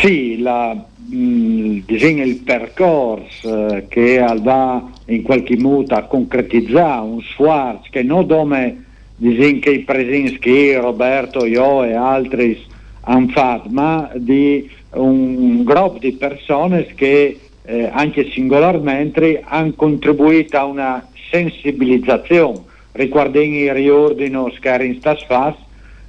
Sì, 0.00 0.40
la, 0.40 0.74
mh, 0.74 1.82
disegna 1.86 2.24
il 2.24 2.38
percorso 2.38 3.68
eh, 3.68 3.86
che 3.86 4.18
va 4.42 4.84
in 5.04 5.22
qualche 5.22 5.56
modo 5.56 5.94
a 5.94 6.02
concretizzare 6.02 7.02
un 7.02 7.22
sforzo 7.22 7.86
che 7.92 8.02
non 8.02 8.26
come 8.26 8.84
disegna 9.14 9.60
che 9.60 9.70
i 9.70 9.84
presenti 9.84 10.74
Roberto, 10.74 11.46
io 11.46 11.84
e 11.84 11.94
altri 11.94 12.60
hanno 13.02 13.28
fatto, 13.28 13.68
ma 13.70 14.10
di 14.16 14.68
un 14.90 15.62
gruppo 15.62 15.98
di 16.00 16.12
persone 16.14 16.86
che 16.96 17.38
eh, 17.66 17.90
anche 17.92 18.30
singolarmente 18.30 19.42
hanno 19.44 19.72
contribuito 19.74 20.56
a 20.56 20.64
una 20.64 21.06
sensibilizzazione 21.30 22.60
riguardo 22.92 23.40
il 23.40 23.72
riordino 23.72 24.50
che 24.58 24.84
in 24.84 24.96
stas 24.96 25.54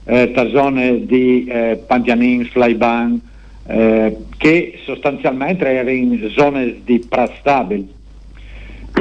eh, 0.06 0.32
zone 0.52 1.06
di 1.06 1.46
eh, 1.46 1.84
Pantianin, 1.86 2.46
Flyban, 2.46 3.20
eh, 3.68 4.18
che 4.38 4.80
sostanzialmente 4.86 5.66
erano 5.68 5.90
in 5.90 6.32
zone 6.34 6.82
di 6.86 7.06
prastabili 7.08 7.96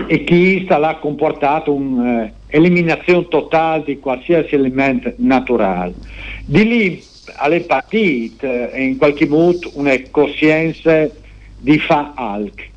e 0.09 0.25
che 0.25 0.63
sta 0.65 0.79
l'ha 0.79 0.97
comportato 0.97 1.73
un'eliminazione 1.73 3.21
eh, 3.21 3.29
totale 3.29 3.85
di 3.85 4.01
qualsiasi 4.01 4.57
elemento 4.57 5.13
naturale. 5.19 5.95
Di 6.45 6.67
lì 6.67 7.03
alle 7.37 7.61
partite 7.61 8.73
eh, 8.73 8.83
in 8.83 8.97
qualche 8.97 9.27
modo 9.27 9.71
una 9.75 9.95
coscienza 10.11 11.09
di 11.67 11.81
fa 11.81 12.13
alc. 12.15 12.69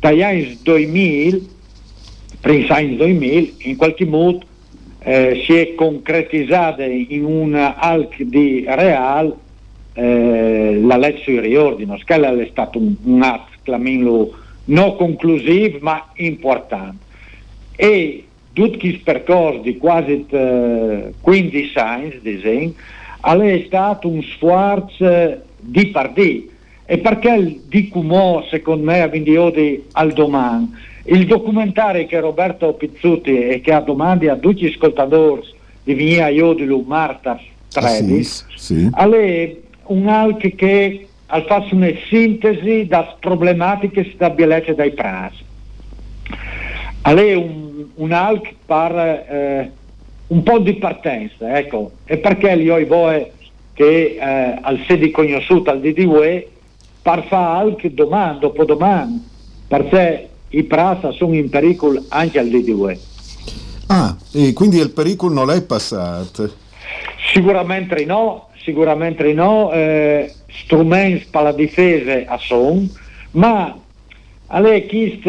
Dagli 0.00 0.20
anni 0.20 0.58
2000, 0.60 1.38
prima 2.40 2.74
anni 2.74 2.96
2000, 2.96 3.52
in 3.58 3.76
qualche 3.76 4.04
modo 4.04 4.40
eh, 4.98 5.44
si 5.46 5.54
è 5.54 5.76
concretizzata 5.76 6.82
in 6.84 7.24
un 7.24 7.54
alc 7.54 8.20
di 8.22 8.64
real 8.66 9.32
eh, 9.92 10.80
la 10.82 10.96
legge 10.96 11.22
sui 11.22 11.38
riordino. 11.38 11.96
Scala 11.98 12.36
è 12.36 12.48
stato 12.50 12.78
un, 12.78 12.96
un 13.04 13.22
atto, 13.22 13.48
non 14.64 14.96
conclusivo 14.96 15.78
ma 15.80 16.04
importante. 16.14 17.04
E 17.76 18.24
tutti 18.52 18.88
i 18.88 18.98
percorsi 18.98 19.60
di 19.60 19.76
quasi 19.76 20.26
eh, 20.30 21.12
15 21.20 21.78
anni, 21.78 22.18
disegno, 22.20 22.72
è 23.20 23.62
stato 23.66 24.08
un 24.08 24.20
sforzo 24.20 25.42
di 25.60 25.86
partito 25.86 26.51
e 26.84 26.98
perché 26.98 27.60
dico 27.68 28.02
mo, 28.02 28.44
secondo 28.50 28.84
me, 28.84 29.00
a 29.00 29.06
Vindiodi 29.06 29.84
al 29.92 30.12
domani? 30.12 30.70
Il 31.04 31.26
documentario 31.26 32.06
che 32.06 32.20
Roberto 32.20 32.72
Pizzuti 32.74 33.48
e 33.48 33.60
che 33.60 33.72
ha 33.72 33.80
domandi 33.80 34.28
a 34.28 34.36
tutti 34.36 34.62
gli 34.64 34.72
ascoltatori 34.72 35.42
di 35.82 35.94
Via 35.94 36.28
Iodilu 36.28 36.84
Marta 36.86 37.40
Trevis, 37.68 38.44
ah, 38.46 38.52
sì, 38.56 38.74
sì. 38.74 38.90
è 38.94 39.56
un 39.86 40.06
alc 40.06 40.54
che 40.54 41.06
al 41.26 41.44
fatto 41.44 41.74
una 41.74 41.90
sintesi 42.08 42.86
da 42.86 43.16
problematiche 43.18 44.10
stabilite 44.14 44.74
dai 44.74 44.92
pras. 44.92 45.32
È 47.02 47.34
un, 47.34 47.86
un 47.94 48.12
alc 48.12 48.54
per 48.64 48.92
eh, 48.96 49.70
un 50.28 50.42
po' 50.42 50.58
di 50.58 50.74
partenza, 50.74 51.58
ecco, 51.58 51.92
e 52.04 52.18
perché 52.18 52.52
io 52.52 52.76
e 52.76 52.84
voi 52.84 53.26
che 53.72 54.18
eh, 54.20 54.58
al 54.60 54.82
sedi 54.86 55.10
conosciuto 55.10 55.70
al 55.70 55.80
DDUE 55.80 56.48
per 57.02 57.26
fare 57.26 57.68
anche 57.68 57.92
domani, 57.92 58.38
dopodomani, 58.38 59.28
perché 59.66 60.28
i 60.50 60.62
prasa 60.62 61.10
sono 61.12 61.34
in 61.34 61.50
pericolo 61.50 62.04
anche 62.08 62.38
al 62.38 62.48
DDUE. 62.48 62.98
Ah, 63.88 64.16
e 64.32 64.52
quindi 64.52 64.78
il 64.78 64.90
pericolo 64.90 65.34
non 65.34 65.50
è 65.50 65.62
passato? 65.62 66.50
Sicuramente 67.32 68.04
no, 68.04 68.48
sicuramente 68.62 69.32
no, 69.32 69.72
eh, 69.72 70.32
strumenti 70.64 71.26
per 71.30 71.42
la 71.42 71.52
difesa 71.52 72.22
a 72.26 72.38
son, 72.38 72.88
ma 73.32 73.76
a 74.46 74.60
lei 74.60 74.86
chi 74.86 75.20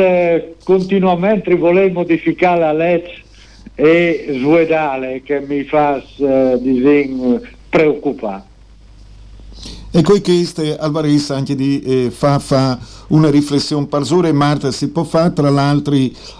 continuamente 0.64 1.56
vuole 1.56 1.90
modificare 1.90 2.60
la 2.60 2.74
legge 2.74 3.22
e 3.76 4.26
svedale 4.30 5.22
che 5.24 5.40
mi 5.40 5.64
fa 5.64 6.02
eh, 6.18 7.42
preoccupare. 7.70 8.52
E 9.92 10.02
coi 10.02 10.22
che 10.22 10.78
Alvarez 10.80 11.30
anche 11.30 11.56
di 11.56 11.82
eh, 11.82 12.12
fa, 12.12 12.40
fa 12.40 12.80
una 13.10 13.30
riflessione 13.30 13.86
per 13.86 14.06
Zora 14.06 14.28
e 14.28 14.32
Marta 14.32 14.72
si 14.72 14.88
può 14.88 15.04
fare, 15.04 15.34
tra 15.34 15.50
l'altro 15.50 15.96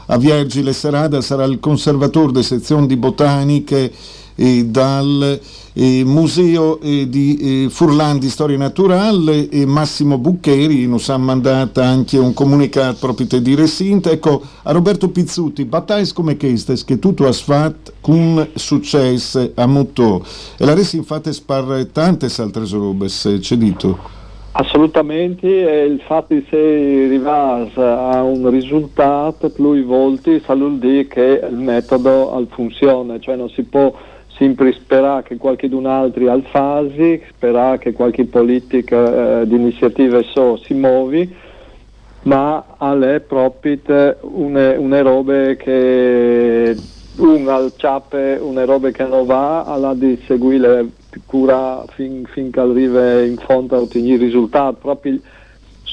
a 0.08 0.18
Viergile 0.18 0.74
Serada 0.74 1.22
sarà 1.22 1.44
il 1.44 1.60
conservatore 1.60 2.32
delle 2.32 2.44
sezioni 2.44 2.88
di 2.88 2.98
botaniche 2.98 3.94
dal 4.36 5.40
eh, 5.74 6.04
Museo 6.06 6.80
eh, 6.82 7.08
di 7.10 7.66
eh, 7.66 7.70
Furlan 7.70 8.20
di 8.20 8.30
Storia 8.30 8.58
Naturale 8.58 9.50
e 9.50 9.66
Massimo 9.66 10.18
Buccheri 10.18 10.88
nos 10.88 11.10
ha 11.10 11.18
mandato 11.18 11.82
anche 11.82 12.18
un 12.18 12.34
comunicato 12.34 12.98
proprio 13.00 13.28
per 13.28 13.42
dire 13.42 13.68
Sinta. 13.68 14.12
Ecco, 14.12 14.42
a 14.64 14.72
Roberto 14.72 15.10
Pizzuti, 15.10 15.66
battaglie 15.66 16.12
come 16.14 16.38
queste 16.38 16.76
che 16.86 17.00
tutto 17.00 17.28
ha 17.28 17.32
fatto 17.32 17.94
con 18.02 18.48
successo 18.54 19.52
a 19.56 19.66
Mutò 19.66 20.22
e 20.58 20.66
la 20.66 20.74
resi 20.74 20.98
infatti 20.98 21.34
spar 21.34 21.88
tante 21.92 22.28
altre 22.38 22.66
robe, 22.70 23.08
c'è 23.08 23.56
dito. 23.56 24.22
Assolutamente, 24.56 25.48
il 25.48 26.00
fatto 26.06 26.36
di 26.36 26.46
essere 26.48 27.72
a 27.76 28.22
un 28.22 28.48
risultato 28.52 29.50
più 29.50 29.84
volte 29.84 30.44
vuol 30.46 30.78
dire 30.78 31.08
che 31.08 31.42
il 31.50 31.58
metodo 31.58 32.48
funziona, 32.52 33.20
cioè 33.20 33.36
non 33.36 33.50
si 33.50 33.64
può 33.64 33.92
sempre 34.36 34.74
sperare 34.74 35.24
che 35.24 35.38
qualcun 35.38 35.86
altro 35.86 36.32
al 36.32 36.44
fasi, 36.44 37.22
sperare 37.30 37.78
che 37.78 37.94
qualche 37.94 38.26
politica 38.26 39.42
eh, 39.42 39.48
di 39.48 39.56
iniziativa 39.56 40.22
so 40.24 40.58
si 40.58 40.74
muovi, 40.74 41.34
ma 42.24 42.64
è 42.78 43.20
proprio 43.20 44.18
una, 44.22 44.80
una 44.80 45.02
roba 45.02 45.54
che 45.56 46.76
un 47.18 47.48
al 47.48 47.74
ciappe, 47.76 48.40
una 48.42 48.66
roba 48.66 48.90
che 48.90 49.06
non 49.06 49.26
va, 49.26 49.64
alla 49.64 49.94
di 49.94 50.20
seguire 50.26 50.88
cura 51.26 51.84
fin, 51.90 52.26
finché 52.26 52.60
arriva 52.60 53.22
in 53.22 53.38
fondo 53.38 53.76
a 53.76 53.80
ottenere 53.82 54.18
risultati, 54.18 54.78
proprio 54.82 55.20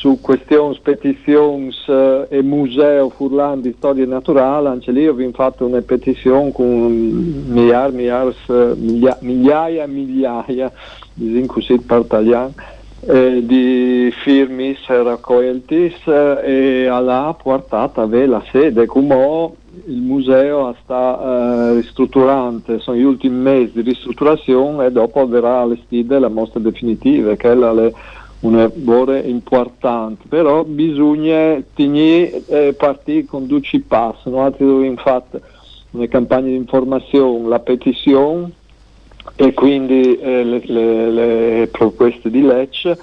su 0.01 0.19
questioni, 0.19 0.79
petizioni 0.83 1.71
eh, 1.87 2.27
e 2.31 2.43
museo 2.43 3.11
Furlan 3.11 3.61
di 3.61 3.75
storia 3.77 4.07
naturale, 4.07 4.69
anche 4.69 4.93
lì 4.93 5.07
abbiamo 5.07 5.33
fatto 5.33 5.67
una 5.67 5.83
petizione 5.83 6.53
con 6.53 6.91
migliaia, 7.49 7.91
migliaia, 7.91 9.19
migliaia, 9.21 9.87
migliaia, 9.87 10.73
di 11.13 11.45
così 11.45 11.79
partagliamo, 11.81 12.55
eh, 13.09 13.43
di 13.45 14.11
firmi 14.23 14.75
raccolti 14.87 15.95
eh, 16.07 16.41
e 16.45 16.87
alla 16.87 17.37
portata 17.41 18.07
la 18.07 18.43
sede. 18.51 18.87
Come 18.87 19.53
il 19.85 20.01
museo 20.01 20.75
sta 20.83 21.21
eh, 21.21 21.75
ristrutturando, 21.75 22.79
sono 22.79 22.97
gli 22.97 23.03
ultimi 23.03 23.37
mesi 23.37 23.73
di 23.75 23.83
ristrutturazione 23.83 24.87
e 24.87 24.93
dopo 24.93 25.27
verrà 25.27 25.59
allestita 25.59 26.19
la 26.19 26.29
mostra 26.29 26.59
definitiva 26.59 27.35
che 27.35 27.51
è 27.51 27.55
la 27.55 27.73
le 27.75 27.93
un 28.41 28.59
errore 28.59 29.21
importante, 29.21 30.25
però 30.29 30.65
bisogna 30.65 31.63
tenere 31.75 32.43
eh, 32.47 32.73
partire 32.73 33.27
con 33.27 33.47
due 33.47 33.61
passi, 33.87 34.31
noi 34.31 34.51
dobbiamo 34.57 34.97
fare 34.97 35.43
una 35.91 36.07
campagna 36.07 36.47
di 36.47 36.55
informazione, 36.55 37.49
la 37.49 37.59
petizione 37.59 38.51
e 39.37 39.53
quindi 39.53 40.19
eh, 40.19 40.45
le, 40.45 40.63
le, 40.65 41.11
le, 41.11 41.69
proposte 41.69 42.31
di 42.31 42.41
legge 42.41 42.99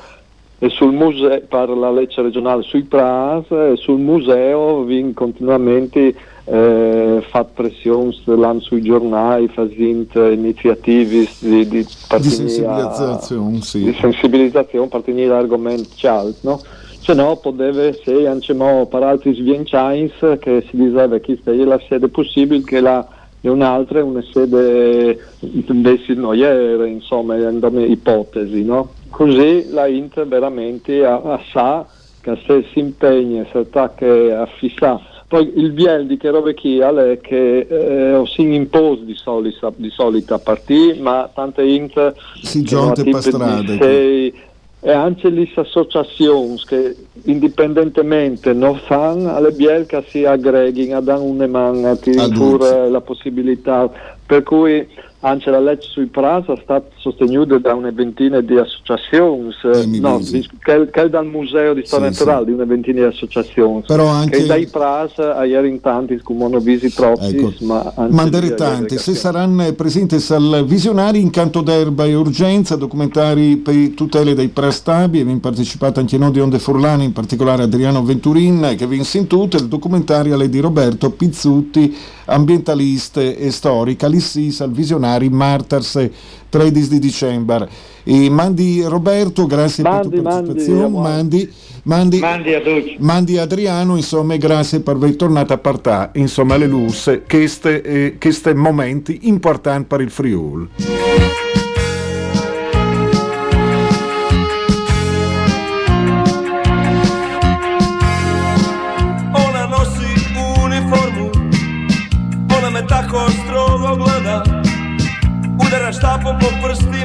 e 0.59 0.69
sul 0.69 0.93
museo, 0.93 1.41
per 1.41 1.69
la 1.69 1.91
legge 1.91 2.21
regionale 2.21 2.63
sui 2.63 2.83
PRAS 2.83 3.45
e 3.51 3.73
sul 3.75 3.99
museo 3.99 4.83
viene 4.83 5.13
continuamente 5.13 6.15
eh, 6.49 7.23
fatto 7.27 7.51
pressione 7.53 8.13
sui 8.61 8.81
giornali, 8.81 9.49
facendo 9.49 10.29
iniziative 10.29 11.27
di, 11.39 11.67
di, 11.67 11.67
di 11.67 11.85
sensibilizzazione, 11.87 13.57
a, 13.57 13.61
sì. 13.61 13.83
di 13.83 13.93
sensibilizzazione 13.99 14.87
per 14.87 15.01
tenere 15.01 15.27
l'argomento 15.27 15.89
caldo, 15.99 16.37
no? 16.41 16.61
Se 16.99 17.13
no 17.13 17.37
poteva 17.37 17.83
essere 17.83 18.27
anche 18.27 18.53
per 18.87 19.03
altri 19.03 19.33
svienchains 19.33 20.13
che 20.39 20.65
si 20.69 20.75
diceva 20.75 21.19
che 21.19 21.35
questa 21.35 21.51
è 21.51 21.55
la 21.55 21.79
sede 21.87 22.07
possibile 22.09 22.63
che 22.63 22.81
la 22.81 23.07
e 23.39 23.49
un'altra 23.49 23.99
è 23.99 24.01
una 24.01 24.23
sede 24.33 25.17
invece 25.39 26.15
noiere, 26.15 26.89
insomma, 26.89 27.35
è 27.35 27.45
una 27.45 27.85
ipotesi, 27.85 28.63
no? 28.63 28.89
Così 29.09 29.67
la 29.69 29.87
Inter 29.87 30.27
veramente 30.27 31.05
ha, 31.05 31.21
ha 31.21 31.39
sa 31.51 31.85
che 32.19 32.37
se 32.45 32.65
si 32.71 32.79
impegna, 32.79 33.45
si 33.49 33.57
attacca 33.57 34.41
a 34.41 34.45
fissare 34.57 35.01
poi 35.27 35.51
il 35.55 35.71
biel 35.71 36.07
di 36.07 36.15
che 36.15 36.29
robe 36.29 36.53
chi 36.53 36.79
è 36.79 37.19
che 37.21 37.59
eh, 37.59 38.23
si 38.27 38.53
impose 38.53 39.03
di 39.03 39.13
solita, 39.13 39.73
di 39.75 39.89
solita 39.89 40.39
partita, 40.39 41.01
ma 41.01 41.29
tante 41.33 41.63
int 41.63 42.13
si 42.41 42.63
giunte 42.63 43.03
per 43.03 43.21
strada. 43.21 43.77
Sei, 43.77 44.33
e 44.79 44.91
anche 44.91 45.29
le 45.29 45.49
associazioni 45.53 46.55
che 46.65 46.95
indipendentemente 47.23 48.53
non 48.53 48.79
fanno 48.85 49.35
alle 49.35 49.51
biel 49.51 49.85
che 49.85 50.03
si 50.07 50.23
aggreghino 50.23 50.97
a 50.97 51.01
dare 51.01 51.19
un 51.19 51.45
man 51.49 51.99
pure 52.33 52.89
la 52.89 53.01
possibilità 53.01 53.89
per 54.25 54.43
cui 54.43 54.87
anche 55.21 55.49
la 55.49 55.59
legge 55.59 55.87
sui 55.87 56.05
PRAS 56.05 56.45
è 56.45 56.59
stata 56.61 56.87
sostenuta 57.11 57.57
da 57.57 57.73
una 57.73 57.91
ventina 57.91 58.41
di 58.41 58.57
associazioni, 58.57 59.53
eh, 59.63 59.99
no, 59.99 60.19
di, 60.19 60.47
che, 60.63 60.89
che 60.89 61.09
dal 61.09 61.25
Museo 61.25 61.73
di 61.73 61.83
Storia 61.85 62.11
sì, 62.11 62.19
Naturale 62.19 62.45
sì. 62.45 62.45
di 62.45 62.51
una 62.53 62.65
ventina 62.65 63.01
di 63.01 63.05
associazioni, 63.05 63.83
Però 63.85 64.07
anche... 64.07 64.37
che 64.37 64.45
dai 64.45 64.67
PRAS 64.67 65.17
a 65.19 65.45
ieri 65.45 65.69
in 65.69 65.81
tanti 65.81 66.19
come 66.21 66.45
hanno 66.45 66.59
visto 66.59 66.87
propri, 66.95 67.37
ecco. 67.37 67.53
ma 67.61 67.93
Mandare 68.09 68.53
tanti, 68.53 68.97
se 68.97 69.13
saranno 69.13 69.71
presenti 69.73 70.15
al 70.29 70.63
visionari 70.65 71.19
in 71.19 71.29
canto 71.29 71.61
d'erba 71.61 72.05
e 72.05 72.13
urgenza, 72.13 72.75
documentari 72.75 73.57
per 73.57 73.75
tutele 73.95 74.33
dei 74.33 74.49
prastabi, 74.49 75.19
abbiamo 75.21 75.39
partecipato 75.39 75.99
anche 75.99 76.17
noi 76.17 76.31
di 76.31 76.39
Onde 76.39 76.59
Furlani, 76.59 77.05
in 77.05 77.13
particolare 77.13 77.63
Adriano 77.63 78.03
Venturin, 78.03 78.75
che 78.77 78.85
vi 78.87 78.97
tutte, 79.27 79.57
il 79.57 79.67
documentario 79.67 80.37
di 80.47 80.59
Roberto 80.59 81.11
Pizzutti, 81.11 81.95
ambientaliste 82.25 83.37
e 83.37 83.51
storica, 83.51 84.07
l'Issis 84.07 84.61
al 84.61 84.71
visionari 84.71 85.29
Martars 85.29 86.09
13 86.49 86.89
di 86.89 86.99
dicembre. 86.99 87.69
E 88.03 88.29
mandi 88.29 88.81
Roberto, 88.83 89.45
grazie 89.45 89.83
mandi, 89.83 90.09
per 90.09 90.17
la 90.17 90.29
tua 90.29 90.31
partecipazione. 90.31 90.87
Mandi, 90.87 91.53
mandi, 91.83 92.19
mandi, 92.19 92.95
mandi 92.99 93.37
Adriano, 93.37 93.95
insomma, 93.95 94.35
grazie 94.37 94.79
per 94.79 94.95
aver 94.95 95.15
tornato 95.15 95.53
a 95.53 95.57
partire, 95.57 96.11
insomma, 96.13 96.55
le 96.57 96.67
luce, 96.67 97.23
questi 97.27 97.67
eh, 97.81 98.53
momenti 98.53 99.19
importanti 99.23 99.85
per 99.87 100.01
il 100.01 100.09
Friuli. 100.09 100.96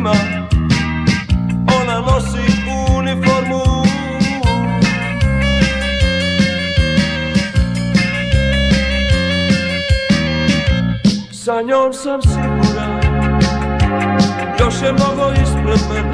Prstima 0.02 0.12
Ona 1.80 2.00
nosi 2.00 2.38
uniformu. 2.98 3.62
Sa 11.32 11.62
njom 11.62 11.92
sam 11.92 12.22
siguran 12.22 13.00
Još 14.60 14.74
je 14.82 14.92
mnogo 14.92 15.32
ispred 15.42 15.80
mene 15.94 16.11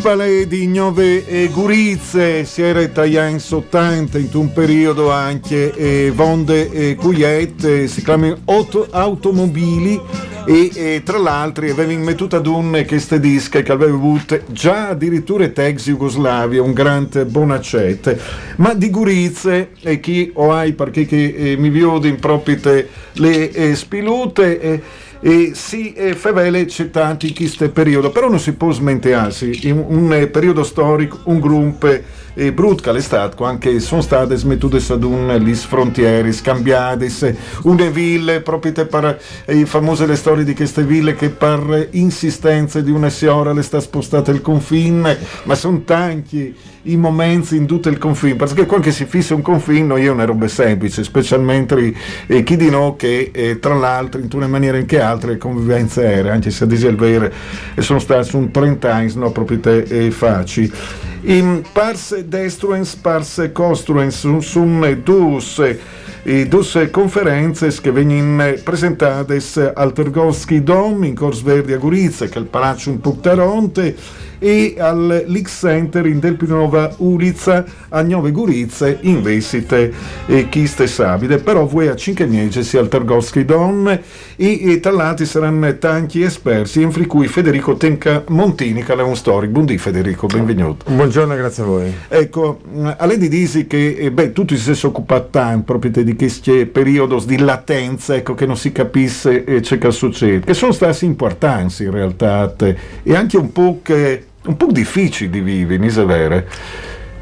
E 0.00 0.02
gruppo 0.02 0.46
di 0.46 0.66
Nove 0.66 1.26
e 1.26 1.50
Gurizze 1.52 2.46
si 2.46 2.62
era 2.62 2.88
tagliato 2.88 3.38
sottante 3.38 4.18
in 4.18 4.30
un 4.32 4.50
periodo 4.50 5.10
anche 5.10 5.74
eh, 5.74 6.10
Vonde 6.10 6.70
e 6.70 6.94
Cugliette, 6.94 7.86
si 7.86 8.02
chiamano 8.02 8.38
Auto, 8.46 8.86
Automobili 8.90 10.00
e, 10.46 10.70
e, 10.74 11.02
tra 11.04 11.18
l'altro 11.18 11.66
aveva 11.66 11.92
immettuto 11.92 12.36
ad 12.36 12.46
un 12.46 12.82
queste 12.88 13.20
dische 13.20 13.62
che 13.62 13.72
aveva 13.72 13.94
avuto 13.94 14.40
già 14.46 14.88
addirittura 14.88 15.44
ex 15.44 15.84
Jugoslavia, 15.84 16.62
un 16.62 16.72
grande 16.72 17.26
bonacette, 17.26 18.18
ma 18.56 18.72
di 18.72 18.88
Gurizze 18.88 19.72
e 19.82 20.00
chi 20.00 20.30
o 20.32 20.50
hai 20.50 20.72
perché 20.72 21.04
che, 21.04 21.34
eh, 21.36 21.56
mi 21.58 21.68
vio 21.68 22.02
in 22.06 22.18
proprio 22.18 22.58
le 23.12 23.50
eh, 23.50 23.74
spilute. 23.74 24.60
Eh, 24.60 25.08
e 25.20 25.52
si 25.54 25.92
eh, 25.92 26.14
favele 26.14 26.60
in 26.60 27.34
questo 27.34 27.70
periodo, 27.70 28.10
però 28.10 28.28
non 28.28 28.40
si 28.40 28.52
può 28.52 28.70
smentearsi, 28.72 29.68
in 29.68 29.84
un 29.86 30.12
eh, 30.14 30.28
periodo 30.28 30.64
storico 30.64 31.18
un 31.24 31.40
gruppo 31.40 31.88
eh, 32.34 32.52
brutto 32.52 32.92
è 32.92 33.00
stato, 33.00 33.44
anche 33.44 33.80
sono 33.80 34.00
state 34.00 34.36
smettute 34.36 34.78
ad 34.92 35.02
un 35.02 35.26
le 35.26 35.54
frontiere, 35.54 36.32
scambiate, 36.32 37.10
une 37.64 37.90
ville, 37.90 38.40
proprio 38.40 38.72
per 38.86 39.20
le 39.46 39.66
famose 39.66 40.06
le 40.06 40.16
storie 40.16 40.44
di 40.44 40.54
queste 40.54 40.84
ville 40.84 41.14
che 41.14 41.28
per 41.28 41.88
insistenza 41.92 42.80
di 42.80 42.90
una 42.90 43.10
signora 43.10 43.52
le 43.52 43.62
sta 43.62 43.80
spostata 43.80 44.30
il 44.30 44.40
confine, 44.40 45.18
ma 45.44 45.54
sono 45.54 45.82
tanti 45.84 46.54
i 46.82 46.96
momenti 46.96 47.56
in 47.56 47.66
tutto 47.66 47.88
il 47.88 47.98
confine, 47.98 48.36
perché 48.36 48.66
quando 48.66 48.90
si 48.90 49.04
fissa 49.04 49.34
un 49.34 49.42
confine 49.42 49.82
non 49.82 49.98
è 49.98 50.08
una 50.08 50.24
roba 50.24 50.48
semplice, 50.48 51.04
specialmente 51.04 51.94
eh, 52.26 52.42
chi 52.42 52.56
di 52.56 52.70
noi 52.70 52.94
che 52.96 53.30
eh, 53.32 53.58
tra 53.58 53.74
l'altro 53.74 54.20
in 54.20 54.28
una 54.32 54.46
maniera 54.46 54.78
in 54.78 54.86
che 54.86 55.00
altre 55.00 55.36
convivenze 55.36 56.02
era, 56.02 56.32
anche 56.32 56.50
se 56.50 56.64
a 56.64 56.66
dire 56.66 56.88
il 56.88 56.96
vero 56.96 57.30
sono 57.78 57.98
stati 57.98 58.34
un 58.36 58.50
30 58.50 58.94
anni 58.94 59.12
non 59.14 59.32
proprio 59.32 59.60
eh, 59.62 60.10
facili. 60.10 60.72
In 61.22 61.62
parse 61.70 62.26
destruens, 62.26 62.94
parse 62.96 63.52
costruens, 63.52 64.38
sono 64.38 64.94
due 64.94 65.78
e 66.22 66.46
due 66.46 66.90
conferenze 66.90 67.70
che 67.80 67.90
vengono 67.90 68.52
presentate 68.62 69.40
al 69.74 69.92
Tergovski 69.92 70.62
Dom 70.62 71.04
in 71.04 71.14
Cors 71.14 71.42
Verdi 71.42 71.72
a 71.72 71.78
Gurizia, 71.78 72.26
che 72.26 72.38
è 72.38 72.40
il 72.40 72.46
Palazzo 72.46 72.90
in 72.90 73.00
Puttaronte, 73.00 73.96
e 74.40 74.74
al 74.78 75.24
Lix 75.26 75.58
Center 75.58 76.06
in 76.06 76.18
Delpinova 76.18 76.94
Ulica 76.98 77.64
a 77.90 78.02
Nove 78.02 78.30
Gurizze 78.30 78.98
in 79.02 79.22
Vesite. 79.22 79.92
E 80.26 80.48
Chiste 80.48 80.86
Sabide 80.86 81.38
però 81.38 81.66
voi 81.66 81.88
a 81.88 81.94
Cinquegnege 81.94 82.62
sia 82.62 82.80
al 82.80 82.88
Targovski 82.88 83.44
Don 83.44 83.86
e, 83.88 84.00
e 84.36 84.80
tra 84.80 84.92
l'altro 84.92 85.26
saranno 85.26 85.76
tanti 85.76 86.22
esperti 86.22 86.80
in 86.80 87.06
cui 87.06 87.28
Federico 87.28 87.76
Tenca 87.76 88.24
Montini 88.28 88.82
che 88.82 88.94
è 88.94 89.02
un 89.02 89.14
storico. 89.14 89.52
Buondì 89.52 89.76
Federico 89.76 90.26
benvenuto. 90.26 90.90
Buongiorno 90.90 91.34
grazie 91.36 91.62
a 91.62 91.66
voi. 91.66 91.94
Ecco 92.08 92.60
a 92.96 93.06
lei 93.06 93.18
di 93.18 93.28
disi 93.28 93.66
che 93.66 93.96
eh, 93.98 94.10
beh 94.10 94.32
tutti 94.32 94.56
si 94.56 94.74
sono 94.74 94.92
occupati 94.92 95.28
tanto 95.30 95.64
proprio 95.64 95.90
di 96.02 96.09
questo 96.16 96.66
periodo 96.66 97.18
di 97.20 97.38
latenza 97.38 98.14
ecco 98.14 98.34
che 98.34 98.46
non 98.46 98.56
si 98.56 98.72
capisse 98.72 99.44
eh, 99.44 99.62
ciò 99.62 99.78
che 99.78 99.90
succede 99.90 100.46
che 100.46 100.54
sono 100.54 100.72
stati 100.72 101.04
importanti 101.04 101.84
in 101.84 101.90
realtà 101.90 102.54
e 103.02 103.14
anche 103.14 103.36
un 103.36 103.52
po' 103.52 103.80
che 103.82 104.24
un 104.42 104.56
po' 104.56 104.72
difficili 104.72 105.28
di 105.28 105.40
vivere, 105.40 105.78
mi 105.78 105.90
sa 105.90 106.04
vero? 106.04 106.44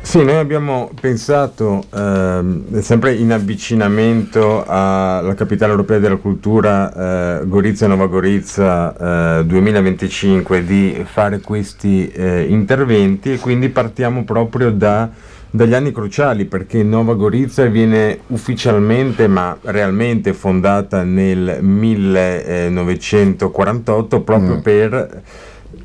Sì, 0.00 0.22
noi 0.24 0.36
abbiamo 0.36 0.90
pensato, 0.98 1.84
eh, 1.92 2.80
sempre 2.80 3.14
in 3.14 3.32
avvicinamento 3.32 4.64
alla 4.66 5.34
capitale 5.34 5.72
europea 5.72 5.98
della 5.98 6.16
cultura, 6.16 7.40
eh, 7.40 7.46
Gorizia 7.46 7.88
Nova 7.88 8.06
Gorizia 8.06 9.40
eh, 9.40 9.44
2025, 9.44 10.64
di 10.64 11.04
fare 11.04 11.40
questi 11.40 12.08
eh, 12.08 12.46
interventi 12.48 13.32
e 13.32 13.38
quindi 13.38 13.68
partiamo 13.68 14.24
proprio 14.24 14.70
da, 14.70 15.10
dagli 15.50 15.74
anni 15.74 15.92
cruciali 15.92 16.44
perché 16.44 16.82
Nova 16.82 17.14
Gorizia 17.14 17.64
viene 17.66 18.18
ufficialmente 18.28 19.26
ma 19.28 19.56
realmente 19.62 20.34
fondata 20.34 21.02
nel 21.02 21.58
1948 21.62 24.20
proprio 24.20 24.56
mm. 24.56 24.60
per 24.60 25.22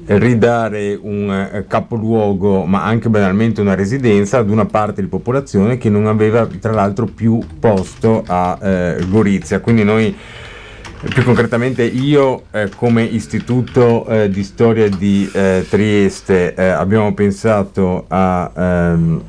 ridare 0.06 1.00
un 1.02 1.32
eh, 1.32 1.66
capoluogo, 1.68 2.66
ma 2.66 2.84
anche 2.84 3.10
banalmente 3.10 3.62
una 3.62 3.76
residenza 3.76 4.40
ad 4.40 4.50
una 4.50 4.66
parte 4.66 5.02
di 5.02 5.08
popolazione 5.08 5.78
che 5.78 5.90
non 5.90 6.08
aveva 6.08 6.46
tra 6.60 6.74
l'altro 6.74 7.06
più 7.06 7.40
posto 7.60 8.24
a 8.28 8.58
eh, 8.62 8.98
Gorizia. 9.08 9.60
Quindi 9.60 9.84
noi 9.84 10.16
più 11.10 11.24
concretamente 11.24 11.84
io 11.84 12.44
eh, 12.52 12.70
come 12.76 13.04
istituto 13.04 14.06
eh, 14.08 14.30
di 14.30 14.44
storia 14.44 14.90
di 14.90 15.30
eh, 15.34 15.66
Trieste 15.70 16.54
eh, 16.54 16.66
abbiamo 16.66 17.14
pensato 17.14 18.06
a 18.08 18.52
ehm, 18.56 19.22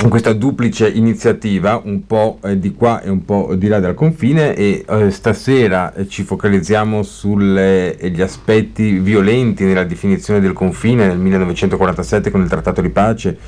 in 0.00 0.10
questa 0.10 0.32
duplice 0.32 0.88
iniziativa, 0.88 1.80
un 1.82 2.06
po' 2.06 2.38
eh, 2.44 2.58
di 2.58 2.72
qua 2.72 3.02
e 3.02 3.10
un 3.10 3.24
po' 3.24 3.56
di 3.56 3.66
là 3.66 3.80
dal 3.80 3.94
confine 3.94 4.54
e 4.54 4.84
eh, 4.88 5.10
stasera 5.10 5.92
eh, 5.92 6.08
ci 6.08 6.22
focalizziamo 6.22 7.02
sugli 7.02 7.58
eh, 7.58 8.14
aspetti 8.18 9.00
violenti 9.00 9.64
nella 9.64 9.82
definizione 9.82 10.38
del 10.38 10.52
confine 10.52 11.08
nel 11.08 11.18
1947 11.18 12.30
con 12.30 12.42
il 12.42 12.48
Trattato 12.48 12.80
di 12.80 12.90
pace 12.90 13.38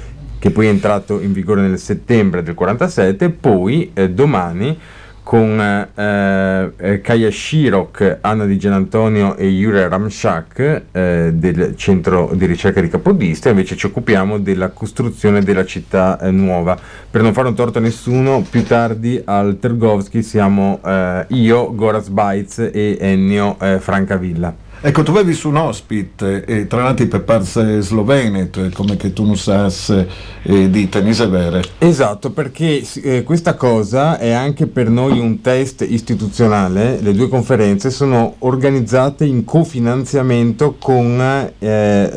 che 0.40 0.50
poi 0.50 0.66
è 0.66 0.70
entrato 0.70 1.20
in 1.20 1.32
vigore 1.32 1.60
nel 1.60 1.78
settembre 1.78 2.42
del 2.42 2.56
1947 2.58 3.30
poi 3.30 3.90
eh, 3.94 4.10
domani 4.10 4.76
con 5.30 5.60
eh, 5.60 6.72
eh, 6.76 7.00
Kaya 7.00 7.30
Shirok, 7.30 8.18
Anna 8.20 8.46
Di 8.46 8.58
Gianantonio 8.58 9.36
e 9.36 9.46
Yuri 9.46 9.86
Ramshak 9.86 10.82
eh, 10.90 11.30
del 11.32 11.76
centro 11.76 12.32
di 12.34 12.46
ricerca 12.46 12.80
di 12.80 12.88
Capodista, 12.88 13.48
invece 13.48 13.76
ci 13.76 13.86
occupiamo 13.86 14.40
della 14.40 14.70
costruzione 14.70 15.42
della 15.42 15.64
città 15.64 16.18
eh, 16.18 16.32
nuova. 16.32 16.76
Per 17.08 17.22
non 17.22 17.32
fare 17.32 17.46
un 17.46 17.54
torto 17.54 17.78
a 17.78 17.80
nessuno, 17.80 18.42
più 18.42 18.64
tardi 18.64 19.22
al 19.24 19.58
Tergovski 19.60 20.20
siamo 20.24 20.80
eh, 20.84 21.26
io, 21.28 21.76
Goraz 21.76 22.08
Baitz 22.08 22.58
e 22.58 22.98
Ennio 23.00 23.56
eh, 23.60 23.78
Francavilla. 23.78 24.52
Ecco, 24.82 25.02
tu 25.02 25.10
avevi 25.10 25.34
su 25.34 25.50
un 25.50 25.56
ospite, 25.56 26.42
e 26.46 26.66
tra 26.66 26.82
l'altro 26.82 27.06
per 27.06 27.22
parse 27.22 27.82
slovenet, 27.82 28.72
come 28.72 28.96
che 28.96 29.12
tu 29.12 29.26
non 29.26 29.36
sas 29.36 29.90
eh, 30.42 30.70
di 30.70 30.88
tenise 30.88 31.26
vere. 31.26 31.62
Esatto, 31.76 32.30
perché 32.30 32.82
eh, 33.02 33.22
questa 33.22 33.56
cosa 33.56 34.18
è 34.18 34.30
anche 34.30 34.66
per 34.66 34.88
noi 34.88 35.18
un 35.18 35.42
test 35.42 35.84
istituzionale. 35.86 36.98
Le 36.98 37.12
due 37.12 37.28
conferenze 37.28 37.90
sono 37.90 38.36
organizzate 38.38 39.26
in 39.26 39.44
cofinanziamento 39.44 40.76
con 40.78 41.52
eh, 41.58 42.10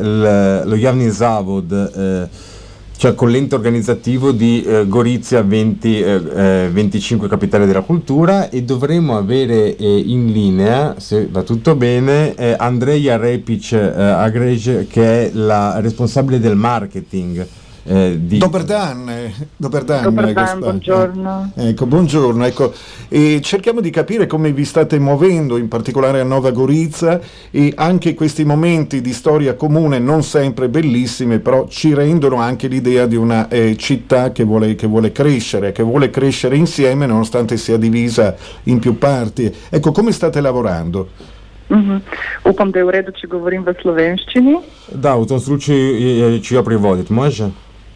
lo 0.64 0.74
Javni 0.74 1.10
Zavod 1.10 1.92
eh, 1.94 2.52
cioè 2.96 3.14
con 3.14 3.30
l'ente 3.30 3.54
organizzativo 3.54 4.32
di 4.32 4.62
eh, 4.62 4.86
Gorizia 4.86 5.42
20, 5.42 6.00
eh, 6.00 6.68
25 6.72 7.28
Capitale 7.28 7.66
della 7.66 7.82
Cultura 7.82 8.48
e 8.48 8.62
dovremo 8.62 9.16
avere 9.16 9.76
eh, 9.76 9.98
in 9.98 10.32
linea, 10.32 10.94
se 10.98 11.28
va 11.30 11.42
tutto 11.42 11.74
bene, 11.74 12.34
eh, 12.34 12.54
Andreia 12.56 13.16
Repic 13.16 13.72
eh, 13.72 14.00
Agrege 14.00 14.86
che 14.86 15.26
è 15.26 15.30
la 15.32 15.80
responsabile 15.80 16.38
del 16.38 16.56
marketing 16.56 17.46
eh, 17.84 18.18
di... 18.20 18.38
Doberdan, 18.38 19.32
Doberdan, 19.56 20.02
Doberdan 20.02 20.58
buongiorno. 20.58 21.52
Ecco, 21.54 21.86
buongiorno. 21.86 22.44
Ecco, 22.44 22.72
e 23.08 23.40
cerchiamo 23.42 23.80
di 23.80 23.90
capire 23.90 24.26
come 24.26 24.52
vi 24.52 24.64
state 24.64 24.98
muovendo, 24.98 25.56
in 25.56 25.68
particolare 25.68 26.20
a 26.20 26.24
Nova 26.24 26.50
Gorizia, 26.50 27.20
e 27.50 27.72
anche 27.76 28.14
questi 28.14 28.44
momenti 28.44 29.00
di 29.00 29.12
storia 29.12 29.54
comune, 29.54 29.98
non 29.98 30.22
sempre 30.22 30.68
bellissime, 30.68 31.38
però 31.38 31.66
ci 31.68 31.94
rendono 31.94 32.36
anche 32.36 32.68
l'idea 32.68 33.06
di 33.06 33.16
una 33.16 33.48
eh, 33.48 33.76
città 33.76 34.32
che 34.32 34.44
vuole, 34.44 34.74
che 34.74 34.86
vuole 34.86 35.12
crescere, 35.12 35.72
che 35.72 35.82
vuole 35.82 36.10
crescere 36.10 36.56
insieme 36.56 37.06
nonostante 37.06 37.56
sia 37.56 37.76
divisa 37.76 38.34
in 38.64 38.78
più 38.78 38.98
parti. 38.98 39.52
Ecco, 39.68 39.92
come 39.92 40.12
state 40.12 40.40
lavorando? 40.40 41.08
Uh-huh. 41.66 42.00
Upam, 42.44 42.70
da 42.70 42.78
je 42.78 42.84
v 42.84 42.92
redu, 42.92 43.12
če 43.16 43.28
govorim 43.32 43.62
v 43.64 43.72
slovenščini. 43.80 44.58
Da, 44.92 45.14
v 45.16 45.24
tom 45.26 45.40
slučaju 45.40 46.40
ja 46.44 46.62
privoditi, 46.62 47.12
može? 47.12 47.48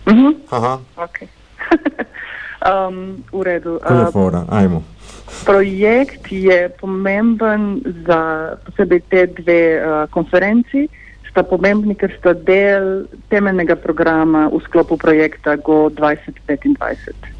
Uh-huh. 0.08 0.32
Aha. 0.50 0.74
Okay. 0.96 1.28
um, 2.70 3.20
v 3.32 3.42
redu. 3.44 3.78
Kaj 3.84 3.98
je 4.00 4.12
fora? 4.12 4.44
Ajmo. 4.48 4.82
Projekt 5.44 6.32
je 6.32 6.68
pomemben 6.80 7.84
za 8.06 8.56
posebej 8.64 9.00
te 9.12 9.26
dve 9.26 9.60
uh, 9.76 10.08
konferenci. 10.10 10.88
Sta 11.28 11.44
pomembni, 11.44 11.92
ker 11.94 12.08
sta 12.16 12.32
del 12.32 13.04
temeljnega 13.28 13.76
programa 13.76 14.48
v 14.48 14.60
sklopu 14.64 14.96
projekta 14.96 15.60
Go 15.60 15.92
2025. 15.92 17.36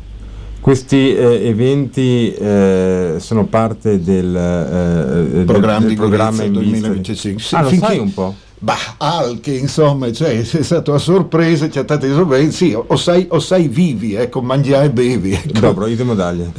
Questi 0.61 1.15
eh, 1.15 1.49
eventi 1.49 2.35
eh, 2.35 3.15
sono 3.19 3.47
parte 3.47 4.03
del, 4.03 4.35
eh, 4.37 5.45
programma, 5.47 5.87
del, 5.87 5.89
del 5.89 5.97
programma 5.97 6.45
2025. 6.45 7.41
Sì, 7.41 7.55
ah, 7.55 7.63
lo 7.63 7.71
sai 7.71 7.99
un 7.99 8.13
po'? 8.13 8.35
Bah, 8.61 8.97
anche 8.99 9.53
insomma, 9.53 10.11
cioè, 10.11 10.43
sei 10.43 10.65
stato 10.65 10.93
a 10.93 10.99
sorpresa, 10.99 11.71
ci 11.71 11.79
ha 11.79 11.85
dato 11.85 12.07
i 12.07 12.51
sì, 12.51 12.75
o 12.75 12.97
sai, 12.97 13.27
o 13.31 13.39
sai 13.39 13.69
vivi, 13.69 14.15
ecco, 14.15 14.43
mangiare 14.43 14.87
e 14.87 14.91
bevi. 14.91 15.33
Ecco. 15.33 15.61
Dobro, 15.61 15.87
idemo 15.87 16.15
dalje. 16.15 16.51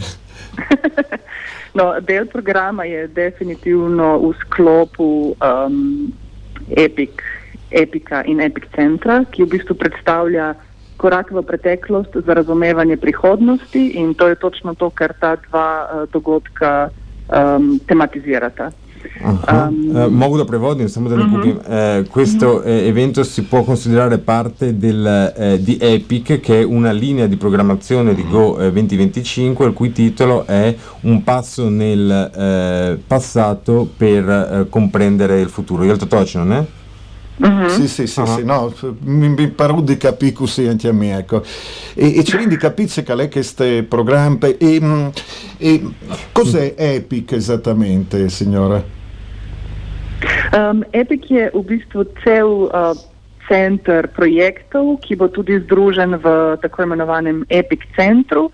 no, 1.73 1.99
del 1.99 2.27
programa 2.27 2.85
je 2.85 3.07
definitivno 3.07 4.17
u 4.17 4.33
sklopu 4.33 5.35
um, 5.41 6.11
Epic, 6.69 7.21
Epika 7.69 8.23
in 8.23 8.39
Epic 8.39 8.63
centra, 8.75 9.25
ki 9.29 9.43
v 9.43 9.49
bistvu 9.57 9.75
predstavlja 9.75 10.53
korak 10.97 11.31
v 11.31 11.43
preteklost 11.43 12.15
za 12.25 12.33
razumevanje 12.33 12.97
prihodnosti 12.97 13.91
in 13.99 14.13
to 14.13 14.27
je 14.27 14.35
točno 14.35 14.75
to, 14.75 14.89
kar 14.89 15.13
ta 15.19 15.35
dva 15.35 15.83
uh, 15.83 16.09
dogodka 16.11 16.89
um, 17.27 17.79
tematizirata. 17.87 18.71
Um, 19.21 19.95
eh, 19.95 20.07
mogu 20.07 20.37
da 20.37 20.45
prevodim, 20.45 20.87
samo 20.87 21.09
da 21.09 21.15
ne 21.15 21.23
uh-huh. 21.23 21.61
eh, 21.67 22.05
questo 22.09 22.63
eh, 22.63 22.87
evento 22.87 23.23
si 23.23 23.43
può 23.43 23.63
considerare 23.63 24.17
parte 24.17 24.77
del, 24.77 25.59
di 25.61 25.77
EPIC 25.79 26.39
che 26.39 26.61
è 26.61 26.63
una 26.63 26.91
linea 26.91 27.27
di 27.27 27.35
programmazione 27.35 28.13
di 28.13 28.25
Go 28.27 28.55
2025 28.55 29.65
il 29.65 29.73
cui 29.73 29.91
titolo 29.91 30.45
è 30.45 30.75
Un 31.01 31.23
passo 31.23 31.69
nel 31.69 32.99
passato 33.05 33.89
per 33.95 34.67
comprendere 34.69 35.39
il 35.39 35.49
futuro. 35.49 35.83
Io 35.83 35.93
il 35.93 35.97
Totoci 35.97 36.37
non 36.37 36.53
è? 36.53 36.65
Uh-huh. 37.41 37.69
Sì, 37.69 37.87
sì, 37.87 38.05
sì, 38.05 38.19
uh-huh. 38.19 38.25
sì, 38.25 38.43
no, 38.43 38.73
mi, 39.03 39.29
mi 39.29 39.47
pare 39.49 39.73
di 39.83 39.95
capire 39.97 40.33
così 40.33 40.67
anche 40.67 40.89
a 40.89 40.93
me, 40.93 41.17
ecco. 41.17 41.41
E, 41.93 42.17
e 42.17 42.23
ci 42.23 42.47
di 42.47 42.57
capire 42.57 43.01
che 43.01 43.15
lei 43.15 43.29
questo 43.29 43.63
programma, 43.87 44.47
e, 44.47 44.79
mm, 44.81 45.07
e 45.57 45.81
cos'è 46.33 46.73
Epic 46.75 47.31
esattamente, 47.31 48.27
signora? 48.29 48.83
Um, 50.51 50.83
Epic 50.91 51.29
je 51.29 51.49
v 51.53 51.63
bistvu 51.63 52.03
cel 52.23 52.67
uh, 52.73 52.91
center 53.47 54.09
projektov, 54.11 54.99
ki 54.99 55.15
bo 55.15 55.29
tudi 55.31 55.59
združen 55.63 56.19
v 56.19 56.57
tako 56.59 56.83
imenovanem 56.83 57.45
Epic 57.47 57.87
centru. 57.95 58.49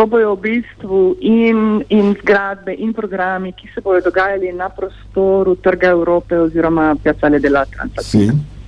To 0.00 0.06
bojo 0.06 0.34
v 0.34 0.40
bistvu 0.40 1.16
in, 1.20 1.84
in 1.88 2.16
zgradbe 2.16 2.72
in 2.72 2.94
programi, 2.94 3.52
ki 3.52 3.68
se 3.74 3.82
bodo 3.82 4.00
dogajali 4.00 4.50
na 4.50 4.70
prostoru 4.70 5.60
Trga 5.60 5.88
Evrope 5.88 6.36
oziroma 6.36 6.96
Piazzale 6.96 7.38
della 7.38 7.66
Transazione. 7.68 8.24
Sì. 8.24 8.58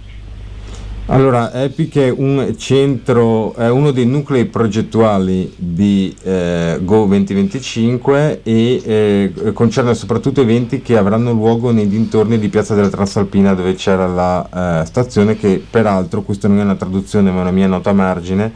Allora, 1.07 1.51
Epic 1.55 1.97
è 1.97 2.11
un 2.11 2.55
centro, 2.59 3.55
è 3.55 3.71
uno 3.71 3.93
dei 3.93 4.05
nuclei 4.05 4.45
progettuali 4.45 5.51
di 5.57 6.15
eh, 6.23 6.79
Go 6.83 7.07
2025 7.07 8.43
e 8.43 8.83
eh, 8.85 9.53
concerne 9.55 9.95
soprattutto 9.95 10.43
eventi 10.43 10.83
che 10.83 10.99
avranno 10.99 11.33
luogo 11.33 11.73
nei 11.73 11.89
dintorni 11.89 12.39
di 12.39 12.51
Piazza 12.51 12.75
della 12.75 12.91
Transalpina 12.91 13.55
dove 13.55 13.73
c'era 13.73 14.07
la 14.07 14.83
eh, 14.83 14.85
stazione 14.85 15.39
che 15.39 15.65
peraltro, 15.71 16.21
questa 16.21 16.47
non 16.47 16.59
è 16.59 16.63
una 16.63 16.77
traduzione 16.77 17.31
ma 17.31 17.41
una 17.41 17.51
mia 17.53 17.69
nota 17.69 17.89
a 17.89 17.95
margine, 17.95 18.53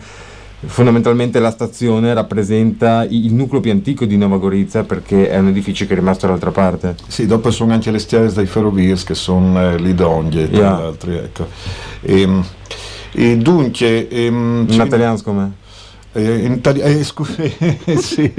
fondamentalmente 0.66 1.38
la 1.38 1.50
stazione 1.50 2.12
rappresenta 2.12 3.06
il 3.08 3.32
nucleo 3.32 3.60
più 3.60 3.70
antico 3.70 4.04
di 4.04 4.16
Nova 4.16 4.36
Gorizia 4.36 4.84
perché 4.84 5.28
è 5.28 5.38
un 5.38 5.48
edificio 5.48 5.86
che 5.86 5.92
è 5.92 5.96
rimasto 5.96 6.26
dall'altra 6.26 6.50
parte. 6.50 6.96
Sì, 7.06 7.26
dopo 7.26 7.50
sono 7.50 7.72
anche 7.72 7.90
le 7.90 7.98
stiere 7.98 8.32
dei 8.32 8.46
ferroviers 8.46 9.04
che 9.04 9.14
sono 9.14 9.60
eh, 9.60 9.78
lidonghe 9.78 10.50
tra 10.50 10.58
yeah. 10.58 10.70
l'altro. 10.70 11.12
Ecco. 11.12 11.48
E, 12.00 12.20
ehm, 12.20 12.44
e 13.12 13.36
dunque... 13.36 14.08
Ehm, 14.08 14.66
in 14.68 14.80
italiano 14.80 15.20
come? 15.22 15.64
Eh, 16.16 16.60
eh, 16.62 17.04
scu- 17.04 17.38
eh, 17.38 17.98
sì. 18.00 18.32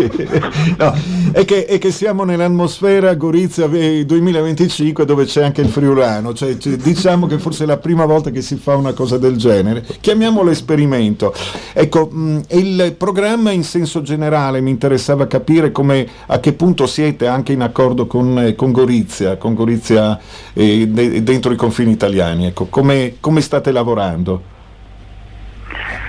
no, 0.80 0.96
è, 1.32 1.46
che, 1.46 1.66
è, 1.66 1.78
che, 1.78 1.92
siamo 1.92 2.24
nell'atmosfera 2.24 3.14
Gorizia 3.14 3.68
2025 3.68 5.06
dove 5.06 5.26
c'è 5.26 5.44
anche 5.44 5.62
il 5.62 5.70
friulano, 5.70 6.34
cioè, 6.34 6.58
cioè, 6.58 6.76
diciamo 6.76 7.28
che 7.28 7.38
forse 7.38 7.66
è 7.66 7.68
la 7.68 7.78
prima 7.78 8.06
volta 8.06 8.32
che 8.32 8.42
si 8.42 8.56
fa 8.56 8.76
una 8.76 8.94
cosa 8.94 9.20
del 9.20 9.38
genere, 9.38 9.86
chiamiamolo 10.02 10.50
esperimento. 10.50 11.32
Ecco, 11.72 12.10
mh, 12.12 12.46
il 12.54 12.96
programma 12.98 13.52
in 13.52 13.64
senso 13.64 14.02
generale 14.02 14.60
mi 14.60 14.72
interessava 14.72 15.28
capire 15.28 15.72
come, 15.72 16.08
a 16.26 16.40
che 16.40 16.54
punto 16.54 16.88
siete 16.88 17.28
anche 17.28 17.54
in 17.54 17.62
accordo 17.62 18.08
con, 18.08 18.40
eh, 18.40 18.56
con 18.56 18.72
Gorizia, 18.72 19.38
con 19.38 19.54
Gorizia 19.54 20.20
eh, 20.54 20.88
de- 20.88 21.22
dentro 21.22 21.54
i 21.54 21.56
confini 21.56 21.92
italiani, 21.92 22.48
ecco, 22.48 22.66
come, 22.66 23.18
come 23.20 23.42
state 23.42 23.72
lavorando? 23.72 24.56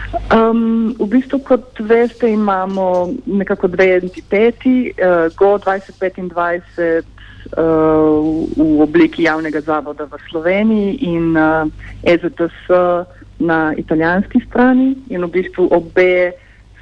Um, 0.09 0.97
v 0.97 1.07
bistvu, 1.09 1.39
kot 1.45 1.81
veste, 1.85 2.31
imamo 2.33 3.13
nekako 3.27 3.69
dve 3.69 4.01
entiteti, 4.01 4.93
uh, 4.97 5.29
GO 5.37 5.59
2025 5.61 7.05
uh, 7.53 7.65
v 8.57 8.81
obliki 8.81 9.29
javnega 9.29 9.61
zavoda 9.61 10.09
v 10.09 10.17
Sloveniji 10.31 10.97
in 11.05 11.37
uh, 11.37 11.69
EZTS 12.03 12.73
na 13.39 13.75
italijanski 13.77 14.41
strani 14.49 14.97
in 15.13 15.25
v 15.25 15.31
bistvu 15.31 15.69
obe 15.71 16.33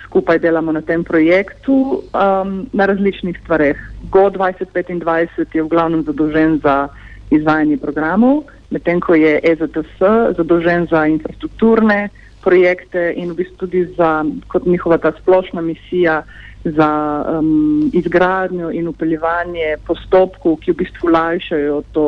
skupaj 0.06 0.38
delamo 0.38 0.72
na 0.72 0.80
tem 0.80 1.02
projektu 1.04 2.06
um, 2.14 2.70
na 2.72 2.86
različnih 2.86 3.38
stvareh. 3.42 3.76
GO 4.10 4.30
2025 4.30 5.54
je 5.54 5.62
v 5.62 5.68
glavnem 5.68 6.06
zadolžen 6.06 6.60
za 6.62 6.88
izvajanje 7.30 7.76
programov, 7.82 8.46
medtem 8.70 9.02
ko 9.02 9.18
je 9.18 9.40
EZTS 9.42 9.98
zadolžen 10.38 10.86
za 10.86 11.06
infrastrukturne 11.10 12.08
projekte 12.46 13.10
in 13.18 13.34
v 13.34 13.42
bistvu 13.42 13.66
tudi 13.66 13.82
za, 13.98 14.22
kot 14.48 14.66
njihova 14.66 14.98
ta 15.02 15.12
splošna 15.18 15.60
misija 15.60 16.22
za 16.64 16.90
um, 17.28 17.90
izgradnjo 17.94 18.70
in 18.70 18.88
upeljevanje 18.88 19.76
postopkov, 19.86 20.60
ki 20.62 20.72
v 20.72 20.80
bistvu 20.82 21.10
lajšajo 21.14 21.82
to 21.94 22.06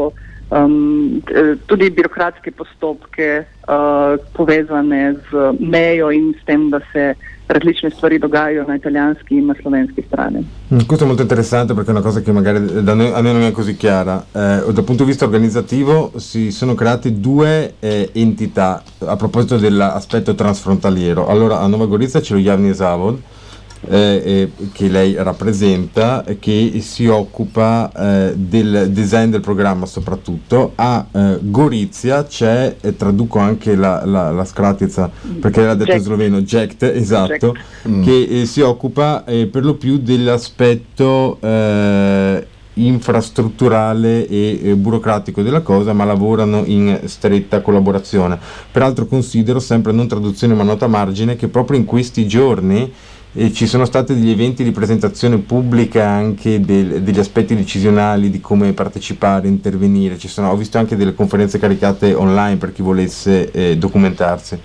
um, 0.51 1.22
tudi 1.66 1.90
birokratske 1.90 2.51
postopke 2.51 3.29
uh, 3.42 4.18
povezane 4.35 5.14
z 5.31 5.53
mejo 5.61 6.11
in 6.11 6.35
s 6.35 6.44
tem, 6.46 6.70
da 6.70 6.81
se 6.92 7.14
različne 7.49 7.91
stvari 7.91 8.19
dogajajo 8.19 8.65
na 8.69 8.77
italijanski 8.77 9.37
in 9.37 9.47
na 9.47 9.55
slovenski 9.61 10.03
strani. 10.07 10.47
Mm, 10.73 10.79
questo 10.87 11.05
è 11.05 11.07
molto 11.07 11.23
interessante 11.23 11.75
perché 11.75 11.89
è 11.89 11.93
una 11.93 12.03
cosa 12.03 12.21
che 12.21 12.33
magari 12.33 12.83
da 12.83 12.95
noi, 12.95 13.13
a 13.13 13.21
noi 13.21 13.33
non 13.33 13.43
è 13.43 13.51
così 13.53 13.77
chiara. 13.77 14.25
Eh, 14.33 14.73
dal 14.73 14.85
punto 14.85 15.03
di 15.03 15.11
vista 15.11 15.25
organizzativo 15.25 16.13
si 16.17 16.51
sono 16.51 16.75
create 16.75 17.21
due 17.21 17.75
eh, 17.81 18.11
entità 18.13 18.83
a 19.05 19.17
proposito 19.17 19.57
dell'aspetto 19.57 20.35
transfrontaliero. 20.35 21.29
Allora 21.29 21.61
a 21.61 21.67
Nova 21.67 21.87
Gorizia 21.87 22.21
c'è 22.21 22.35
lo 22.35 22.41
Javni 22.41 22.75
Zavod, 22.75 23.19
eh, 23.87 24.51
che 24.73 24.88
lei 24.88 25.14
rappresenta, 25.17 26.25
che 26.38 26.81
si 26.81 27.07
occupa 27.07 27.91
eh, 27.93 28.35
del 28.37 28.91
design 28.91 29.31
del 29.31 29.41
programma 29.41 29.87
soprattutto. 29.87 30.73
A 30.75 31.07
eh, 31.11 31.38
Gorizia 31.43 32.25
c'è, 32.25 32.77
e 32.81 32.97
traduco 32.97 33.38
anche 33.38 33.75
la, 33.75 34.05
la, 34.05 34.31
la 34.31 34.45
scratizza 34.45 35.11
perché 35.41 35.62
l'ha 35.62 35.75
detto 35.75 35.93
in 35.93 36.01
sloveno, 36.01 36.41
Jekt, 36.43 36.83
esatto, 36.83 37.55
Mm. 37.88 38.03
che 38.03 38.23
eh, 38.23 38.47
si 38.47 38.61
occupa 38.61 39.25
eh, 39.25 39.47
per 39.47 39.64
lo 39.64 39.75
più 39.75 39.99
dell'aspetto 39.99 41.38
eh, 41.41 42.47
infrastrutturale 42.75 44.27
e 44.29 44.61
eh, 44.62 44.75
burocratico 44.75 45.43
della 45.43 45.61
cosa, 45.61 45.93
ma 45.93 46.05
lavorano 46.05 46.62
in 46.64 47.01
stretta 47.05 47.61
collaborazione. 47.61 48.38
Peraltro 48.71 49.07
considero 49.07 49.61
sempre 49.61 49.93
non 49.93 50.09
traduzione 50.09 50.55
ma 50.55 50.62
nota 50.62 50.87
margine 50.87 51.37
che 51.37 51.49
proprio 51.49 51.79
in 51.79 51.85
questi 51.85 52.27
giorni 52.27 52.93
eh, 53.38 53.53
ci 53.53 53.68
sono 53.68 53.85
stati 53.85 54.14
degli 54.14 54.31
eventi 54.31 54.64
di 54.64 54.72
presentazione 54.72 55.38
pubblica 55.38 56.09
anche 56.09 56.61
del- 56.61 57.03
degli 57.03 57.20
aspetti 57.20 57.55
decisionali 57.55 58.31
di 58.31 58.40
come 58.40 58.72
partecipare, 58.72 59.46
intervenire. 59.46 60.18
Sono- 60.18 60.51
ho 60.51 60.57
visto 60.57 60.77
anche 60.79 60.96
delle 60.96 61.14
conferenze 61.14 61.59
caricate 61.61 62.14
online 62.14 62.57
per 62.57 62.72
chi 62.72 62.83
volesse 62.83 63.51
eh, 63.53 63.77
documentarsi. 63.77 64.59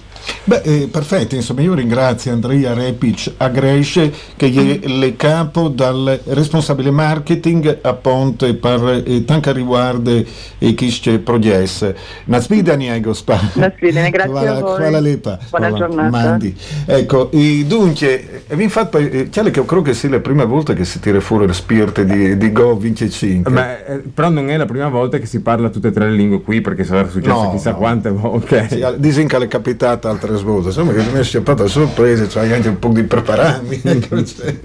Beh, 0.45 0.61
eh, 0.63 0.87
perfetto, 0.91 1.35
insomma 1.35 1.61
io 1.61 1.73
ringrazio 1.73 2.31
Andrea 2.31 2.73
Repic 2.73 3.33
a 3.37 3.47
Gresce 3.49 4.11
che 4.35 4.79
è 4.81 4.87
le 4.87 5.15
capo 5.15 5.69
dal 5.69 6.19
responsabile 6.25 6.91
marketing 6.91 7.79
a 7.81 7.93
Ponte 7.93 8.53
per 8.55 9.03
eh, 9.05 9.23
tanto 9.25 9.51
riguarda 9.51 10.11
e 10.57 10.73
chi 10.73 10.87
c'è 10.87 11.19
progetto. 11.19 11.93
Una 12.25 12.39
sfida 12.41 12.75
niego 12.75 13.13
spa. 13.13 13.39
Na 13.53 13.71
svidene, 13.77 14.09
grazie 14.11 14.47
a 14.47 14.59
voi. 14.59 15.01
lepa. 15.01 15.37
Buona 15.49 15.73
giornata. 15.73 16.09
Mandi. 16.09 16.55
Ecco, 16.85 17.31
e 17.31 17.63
dunque, 17.67 18.43
e 18.47 18.55
infatti, 18.61 18.97
eh, 19.09 19.29
chiaro 19.29 19.49
che 19.49 19.65
credo 19.65 19.81
che 19.81 19.93
sia 19.93 20.09
la 20.09 20.19
prima 20.19 20.45
volta 20.45 20.73
che 20.73 20.85
si 20.85 20.99
tira 20.99 21.19
fuori 21.19 21.47
lo 21.47 21.53
spirito 21.53 22.03
di, 22.03 22.37
di 22.37 22.51
Go 22.51 22.77
25. 22.77 23.51
Ma, 23.51 23.85
eh, 23.85 24.01
però 24.13 24.29
non 24.29 24.49
è 24.49 24.57
la 24.57 24.65
prima 24.65 24.89
volta 24.89 25.17
che 25.17 25.25
si 25.25 25.41
parla 25.41 25.69
tutte 25.69 25.89
e 25.89 25.91
tre 25.91 26.09
le 26.09 26.15
lingue 26.15 26.41
qui 26.41 26.61
perché 26.61 26.83
sarà 26.83 27.07
successo 27.09 27.43
No, 27.43 27.51
chissà 27.51 27.71
no. 27.71 27.77
quante 27.77 28.09
volte. 28.09 28.67
Sì, 28.69 28.81
al- 28.81 28.97
dicono 28.99 29.27
che 29.27 29.37
è 29.37 29.47
capitata 29.47 30.12
altre 30.13 30.33
volte, 30.37 30.67
insomma 30.67 30.93
che 30.93 31.03
mi 31.11 31.19
è 31.19 31.23
scappata 31.23 31.63
a 31.63 31.67
sorpresa, 31.67 32.27
cioè 32.27 32.51
anche 32.51 32.69
un 32.69 32.79
po' 32.79 32.89
di 32.89 33.03
prepararmi. 33.03 33.81
ecco, 33.83 34.23
cioè, 34.23 34.55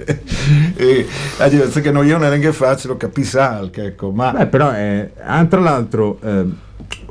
e, 0.77 1.07
a 1.39 1.49
dire, 1.49 1.69
che 1.69 1.91
non 1.91 2.07
io 2.07 2.19
non 2.19 2.33
è 2.33 2.39
che 2.39 2.53
facile, 2.53 2.97
capisco 2.97 3.41
anche, 3.41 3.85
ecco, 3.85 4.11
ma... 4.11 4.33
Beh, 4.33 4.47
però 4.47 4.71
è, 4.71 5.11
ah, 5.23 5.45
tra 5.47 5.61
l'altro 5.61 6.19
eh, 6.23 6.45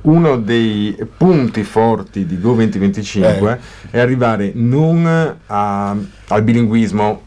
uno 0.04 0.38
dei 0.38 0.96
punti 1.18 1.64
forti 1.64 2.26
di 2.26 2.40
Go 2.40 2.54
2025 2.54 3.60
è 3.92 4.00
arrivare 4.00 4.52
non 4.54 5.06
a- 5.46 5.96
al 6.28 6.42
bilinguismo 6.42 7.22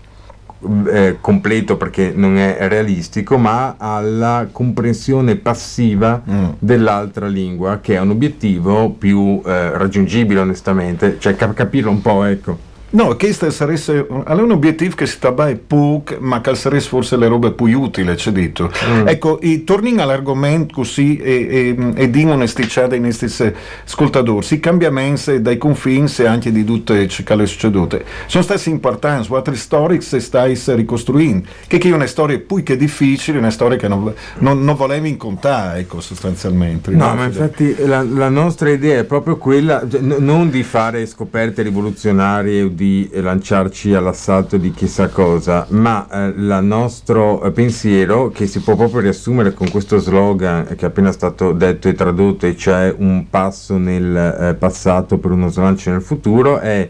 eh, 0.89 1.17
completo 1.21 1.77
perché 1.77 2.13
non 2.15 2.37
è 2.37 2.57
realistico, 2.69 3.39
ma 3.39 3.77
alla 3.79 4.49
comprensione 4.51 5.37
passiva 5.37 6.23
dell'altra 6.59 7.27
lingua, 7.27 7.79
che 7.81 7.95
è 7.95 8.01
un 8.01 8.11
obiettivo 8.11 8.91
più 8.91 9.41
eh, 9.45 9.77
raggiungibile 9.77 10.41
onestamente, 10.41 11.17
cioè 11.19 11.37
cap- 11.37 11.55
capirlo 11.55 11.91
un 11.91 12.01
po', 12.03 12.25
ecco. 12.25 12.69
No, 12.93 13.15
questo 13.17 13.51
sarebbe 13.51 14.07
allora 14.25 14.43
un 14.43 14.51
obiettivo 14.51 14.97
che 14.97 15.07
si 15.07 15.19
è 15.21 15.55
poco, 15.55 16.17
ma 16.19 16.41
che 16.41 16.55
sarebbe 16.57 16.83
forse 16.83 17.17
le 17.17 17.29
robe 17.29 17.53
più 17.53 17.81
utili, 17.81 18.13
c'è 18.15 18.33
detto. 18.33 18.71
Ecco, 19.05 19.41
e 19.41 19.63
torniamo 19.63 20.03
all'argomento 20.03 20.75
così 20.75 21.17
e, 21.17 21.77
e, 21.77 21.93
e 21.95 22.11
di 22.11 22.25
onesticiare 22.25 22.97
ai 22.97 23.01
nostri 23.01 23.55
ascoltatori, 23.85 24.47
i 24.51 24.61
cambiamenti 24.61 25.41
dai 25.41 25.57
confini 25.57 26.11
e 26.19 26.27
anche 26.27 26.51
di 26.51 26.65
tutte 26.65 27.07
ciò 27.07 27.23
che 27.23 27.35
è 27.35 27.47
succeduto. 27.47 28.01
Sono 28.27 28.43
stati 28.43 28.71
importanti, 28.71 29.33
altre 29.33 29.55
storie 29.55 30.01
si 30.01 30.21
stai 30.21 30.59
ricostruendo, 30.65 31.49
che 31.69 31.79
è 31.79 31.93
una 31.93 32.07
storia 32.07 32.39
più 32.39 32.63
che 32.65 32.77
difficile, 32.77 33.39
una 33.39 33.51
storia 33.51 33.77
che 33.77 33.87
non, 33.87 34.13
non, 34.39 34.65
non 34.65 34.75
volevi 34.75 35.11
incontrare, 35.11 35.81
ecco, 35.81 36.01
sostanzialmente. 36.01 36.91
No, 36.91 37.15
ma 37.15 37.27
infatti 37.27 37.77
la, 37.87 38.03
la 38.03 38.29
nostra 38.29 38.71
idea 38.71 38.99
è 38.99 39.05
proprio 39.05 39.37
quella, 39.37 39.87
cioè, 39.89 40.01
non 40.01 40.51
di 40.51 40.65
fare 40.65 41.07
scoperte 41.07 41.63
rivoluzionarie 41.63 42.79
di 42.81 43.11
eh, 43.13 43.21
lanciarci 43.21 43.93
all'assalto 43.93 44.57
di 44.57 44.71
chissà 44.71 45.09
cosa, 45.09 45.67
ma 45.69 46.09
eh, 46.11 46.29
il 46.29 46.61
nostro 46.63 47.43
eh, 47.43 47.51
pensiero, 47.51 48.31
che 48.31 48.47
si 48.47 48.61
può 48.61 48.75
proprio 48.75 49.01
riassumere 49.01 49.53
con 49.53 49.71
questo 49.71 49.99
slogan 49.99 50.65
che 50.65 50.87
è 50.87 50.89
appena 50.89 51.13
stato 51.13 51.53
detto 51.53 51.89
e 51.89 51.93
tradotto, 51.93 52.47
e 52.47 52.57
cioè 52.57 52.95
un 52.97 53.29
passo 53.29 53.77
nel 53.77 54.17
eh, 54.17 54.55
passato 54.55 55.19
per 55.19 55.31
uno 55.31 55.49
slancio 55.49 55.91
nel 55.91 56.01
futuro, 56.01 56.59
è 56.59 56.89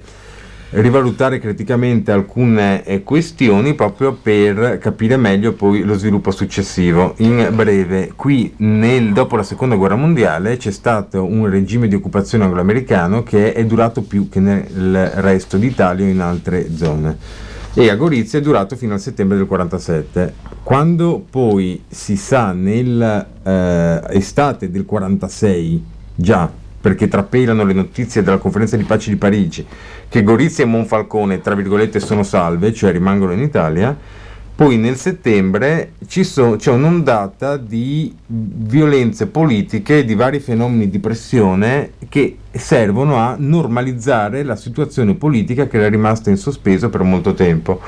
rivalutare 0.71 1.39
criticamente 1.39 2.13
alcune 2.13 2.85
eh, 2.85 3.03
questioni 3.03 3.75
proprio 3.75 4.13
per 4.13 4.79
capire 4.79 5.17
meglio 5.17 5.53
poi 5.53 5.83
lo 5.83 5.95
sviluppo 5.95 6.31
successivo. 6.31 7.15
In 7.19 7.51
breve, 7.53 8.13
qui 8.15 8.53
nel- 8.59 9.13
dopo 9.13 9.37
la 9.37 9.43
seconda 9.43 9.75
guerra 9.75 9.97
mondiale 9.97 10.57
c'è 10.57 10.71
stato 10.71 11.25
un 11.25 11.49
regime 11.49 11.89
di 11.89 11.95
occupazione 11.95 12.45
anglo-americano 12.45 13.23
che 13.23 13.53
è 13.53 13.65
durato 13.65 14.03
più 14.03 14.29
che 14.29 14.41
nel 14.41 15.11
resto 15.17 15.57
d'Italia 15.57 16.07
o 16.07 16.09
in 16.09 16.21
altre 16.21 16.75
zone 16.77 17.49
e 17.73 17.89
a 17.89 17.95
Gorizia 17.95 18.41
è 18.41 18.43
durato 18.43 18.75
fino 18.75 18.95
al 18.95 19.01
settembre 19.01 19.37
del 19.37 19.47
47. 19.47 20.35
Quando 20.65 21.25
poi 21.29 21.85
si 21.89 22.17
sa 22.17 22.53
nell'estate 22.53 24.71
del 24.71 24.85
46, 24.85 25.85
già 26.17 26.51
perché 26.81 27.09
trapelano 27.09 27.65
le 27.65 27.73
notizie 27.73 28.23
della 28.23 28.39
conferenza 28.39 28.77
di 28.77 28.85
pace 28.85 29.11
di 29.11 29.17
Parigi, 29.17 29.67
che 30.09 30.23
Gorizia 30.23 30.65
e 30.65 30.67
Monfalcone, 30.67 31.41
tra 31.41 31.55
virgolette, 31.55 32.01
sono 32.01 32.23
salve, 32.23 32.73
cioè 32.73 32.93
rimangono 32.93 33.33
in 33.33 33.41
Italia, 33.41 33.97
poi 34.61 34.77
nel 34.77 34.97
settembre 34.97 35.93
so- 36.07 36.57
c'è 36.57 36.71
un'ondata 36.71 37.57
di 37.57 38.15
violenze 38.27 39.27
politiche 39.27 40.05
di 40.05 40.15
vari 40.15 40.39
fenomeni 40.39 40.91
di 40.91 40.99
pressione 40.99 41.93
che 42.11 42.37
servono 42.51 43.17
a 43.17 43.37
normalizzare 43.39 44.43
la 44.43 44.57
situazione 44.57 45.15
politica 45.15 45.67
che 45.67 45.79
era 45.79 45.89
rimasta 45.89 46.29
in 46.29 46.37
sospeso 46.37 46.91
per 46.91 47.03
molto 47.05 47.33
tempo. 47.33 47.81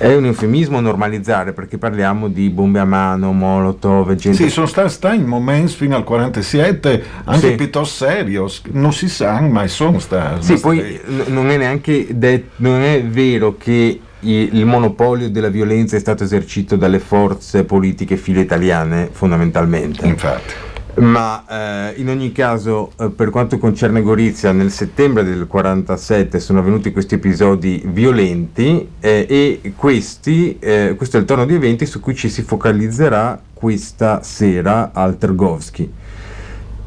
È 0.00 0.14
un 0.14 0.24
eufemismo 0.24 0.80
normalizzare 0.80 1.52
perché 1.52 1.76
parliamo 1.76 2.28
di 2.28 2.48
bombe 2.48 2.78
a 2.78 2.86
mano, 2.86 3.32
molotov, 3.34 4.14
gente 4.14 4.42
Sì, 4.44 4.48
sono 4.48 4.64
stati 4.64 5.18
momenti 5.18 5.74
fino 5.74 5.94
al 5.94 6.04
47 6.04 7.04
anche 7.24 7.48
Sì. 7.50 7.54
piuttosto 7.54 8.06
seri, 8.06 8.38
non 8.72 8.94
si 8.94 9.10
sa, 9.10 9.38
ma 9.42 9.66
sono 9.66 9.98
stati. 9.98 10.42
Sì, 10.42 10.58
poi 10.58 10.98
non 11.26 11.50
è 11.50 11.58
neanche 11.58 12.06
det- 12.12 12.44
non 12.56 12.80
è 12.80 13.04
vero 13.04 13.56
che 13.58 14.00
il 14.20 14.64
monopolio 14.64 15.28
della 15.28 15.50
violenza 15.50 15.96
è 15.96 16.00
stato 16.00 16.24
esercito 16.24 16.76
dalle 16.76 16.98
forze 16.98 17.64
politiche 17.64 18.16
file 18.16 18.40
italiane 18.40 19.10
fondamentalmente. 19.12 20.06
Infatti. 20.06 20.54
Ma 20.96 21.90
eh, 21.92 22.00
in 22.00 22.08
ogni 22.08 22.32
caso, 22.32 22.92
eh, 22.98 23.10
per 23.10 23.30
quanto 23.30 23.58
concerne 23.58 24.02
Gorizia, 24.02 24.52
nel 24.52 24.70
settembre 24.70 25.24
del 25.24 25.46
47 25.46 26.40
sono 26.40 26.58
avvenuti 26.58 26.92
questi 26.92 27.14
episodi 27.14 27.82
violenti 27.86 28.88
eh, 29.00 29.26
e 29.28 29.72
questi, 29.76 30.58
eh, 30.58 30.94
questo 30.96 31.16
è 31.16 31.20
il 31.20 31.26
tono 31.26 31.46
di 31.46 31.54
eventi 31.54 31.86
su 31.86 32.00
cui 32.00 32.14
ci 32.14 32.28
si 32.28 32.42
focalizzerà 32.42 33.40
questa 33.54 34.22
sera 34.22 34.90
al 34.92 35.16
Tergovski 35.16 35.92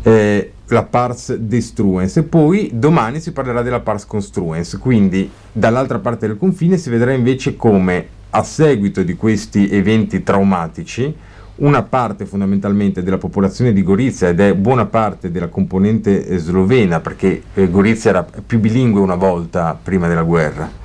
eh, 0.04 0.52
la 0.68 0.84
Pars 0.84 1.36
Destruens. 1.36 2.18
E 2.18 2.24
poi 2.24 2.72
domani 2.74 3.20
si 3.20 3.32
parlerà 3.32 3.62
della 3.62 3.80
Pars 3.80 4.06
Construens. 4.06 4.78
Quindi 4.80 5.30
dall'altra 5.52 6.00
parte 6.00 6.28
del 6.28 6.38
confine 6.38 6.78
si 6.78 6.89
vedrà 6.89 7.13
invece 7.13 7.56
come 7.56 8.22
a 8.32 8.44
seguito 8.44 9.04
di 9.04 9.16
questi 9.16 9.70
eventi 9.70 10.24
traumatici 10.24 11.16
una 11.56 11.84
parte 11.84 12.26
fondamentalmente 12.26 13.04
della 13.04 13.18
popolazione 13.18 13.74
di 13.74 13.84
Gorizia 13.84 14.30
ed 14.30 14.39
è 14.39 14.54
buona 14.56 14.86
parte 14.86 15.32
della 15.32 15.50
componente 15.50 16.26
eh, 16.26 16.38
slovena 16.38 17.00
perché 17.00 17.44
eh, 17.54 17.70
Gorizia 17.70 18.10
era 18.10 18.24
più 18.24 18.60
bilingue 18.60 19.00
una 19.02 19.16
volta 19.16 19.78
prima 19.82 20.08
della 20.08 20.24
guerra 20.24 20.82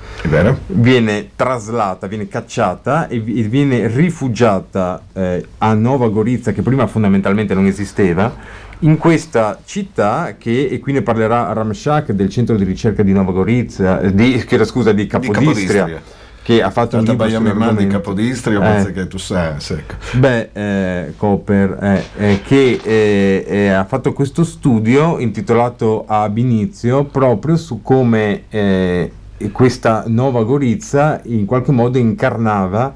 viene 0.67 1.29
traslata, 1.35 2.07
viene 2.07 2.27
cacciata 2.27 3.07
e 3.07 3.19
vi- 3.19 3.41
viene 3.43 3.87
rifugiata 3.87 5.01
eh, 5.13 5.45
a 5.59 5.73
Nova 5.73 6.09
Gorizia, 6.09 6.51
che 6.51 6.61
prima 6.61 6.87
fondamentalmente 6.87 7.53
non 7.53 7.65
esisteva, 7.65 8.35
in 8.79 8.97
questa 8.97 9.59
città 9.65 10.35
che, 10.37 10.67
e 10.67 10.79
qui 10.79 10.93
ne 10.93 11.01
parlerà 11.01 11.51
Ramshak 11.53 12.11
del 12.11 12.29
centro 12.29 12.55
di 12.55 12.63
ricerca 12.63 13.03
di 13.03 13.13
Nova 13.13 13.31
Gorizia, 13.31 14.01
eh, 14.01 14.13
di, 14.13 14.43
scusa, 14.63 14.91
di 14.91 15.07
Capodistria, 15.07 15.85
Capodistria. 15.85 16.01
Che 16.49 16.63
ha 16.63 16.71
fatto 16.71 16.97
un 16.97 17.05
Tata 17.05 17.25
libro 17.25 17.37
sull'argomento. 17.37 17.95
Capodistria, 17.95 18.57
Eh. 18.57 18.61
penso 18.61 18.91
che 18.91 19.07
tu 19.07 19.17
sai, 19.19 19.57
ecco. 19.69 19.93
Beh, 20.17 20.49
eh, 20.51 21.13
Cooper, 21.15 21.77
eh, 21.79 22.03
eh, 22.17 22.41
che 22.41 22.79
eh, 22.83 23.45
eh, 23.47 23.69
ha 23.69 23.85
fatto 23.85 24.13
questo 24.13 24.43
studio 24.43 25.19
intitolato 25.19 26.05
Ab 26.07 26.35
inizio 26.37 27.03
proprio 27.03 27.55
su 27.55 27.83
come 27.83 28.45
eh, 28.49 29.11
questa 29.51 30.05
nuova 30.07 30.43
Gorizia 30.43 31.21
in 31.25 31.45
qualche 31.45 31.71
modo 31.71 31.99
incarnava 31.99 32.95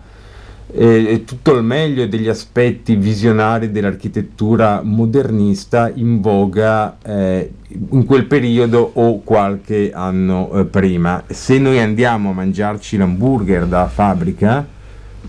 eh, 0.75 1.23
tutto 1.25 1.55
il 1.55 1.63
meglio 1.63 2.07
degli 2.07 2.27
aspetti 2.27 2.95
visionari 2.95 3.71
dell'architettura 3.71 4.81
modernista 4.83 5.91
in 5.93 6.19
voga 6.19 6.97
eh, 7.05 7.51
in 7.91 8.05
quel 8.05 8.25
periodo 8.25 8.91
o 8.93 9.21
qualche 9.21 9.91
anno 9.93 10.51
eh, 10.53 10.65
prima. 10.65 11.23
Se 11.27 11.59
noi 11.59 11.79
andiamo 11.79 12.31
a 12.31 12.33
mangiarci 12.33 12.97
l'hamburger 12.97 13.65
da 13.65 13.87
fabbrica, 13.87 14.65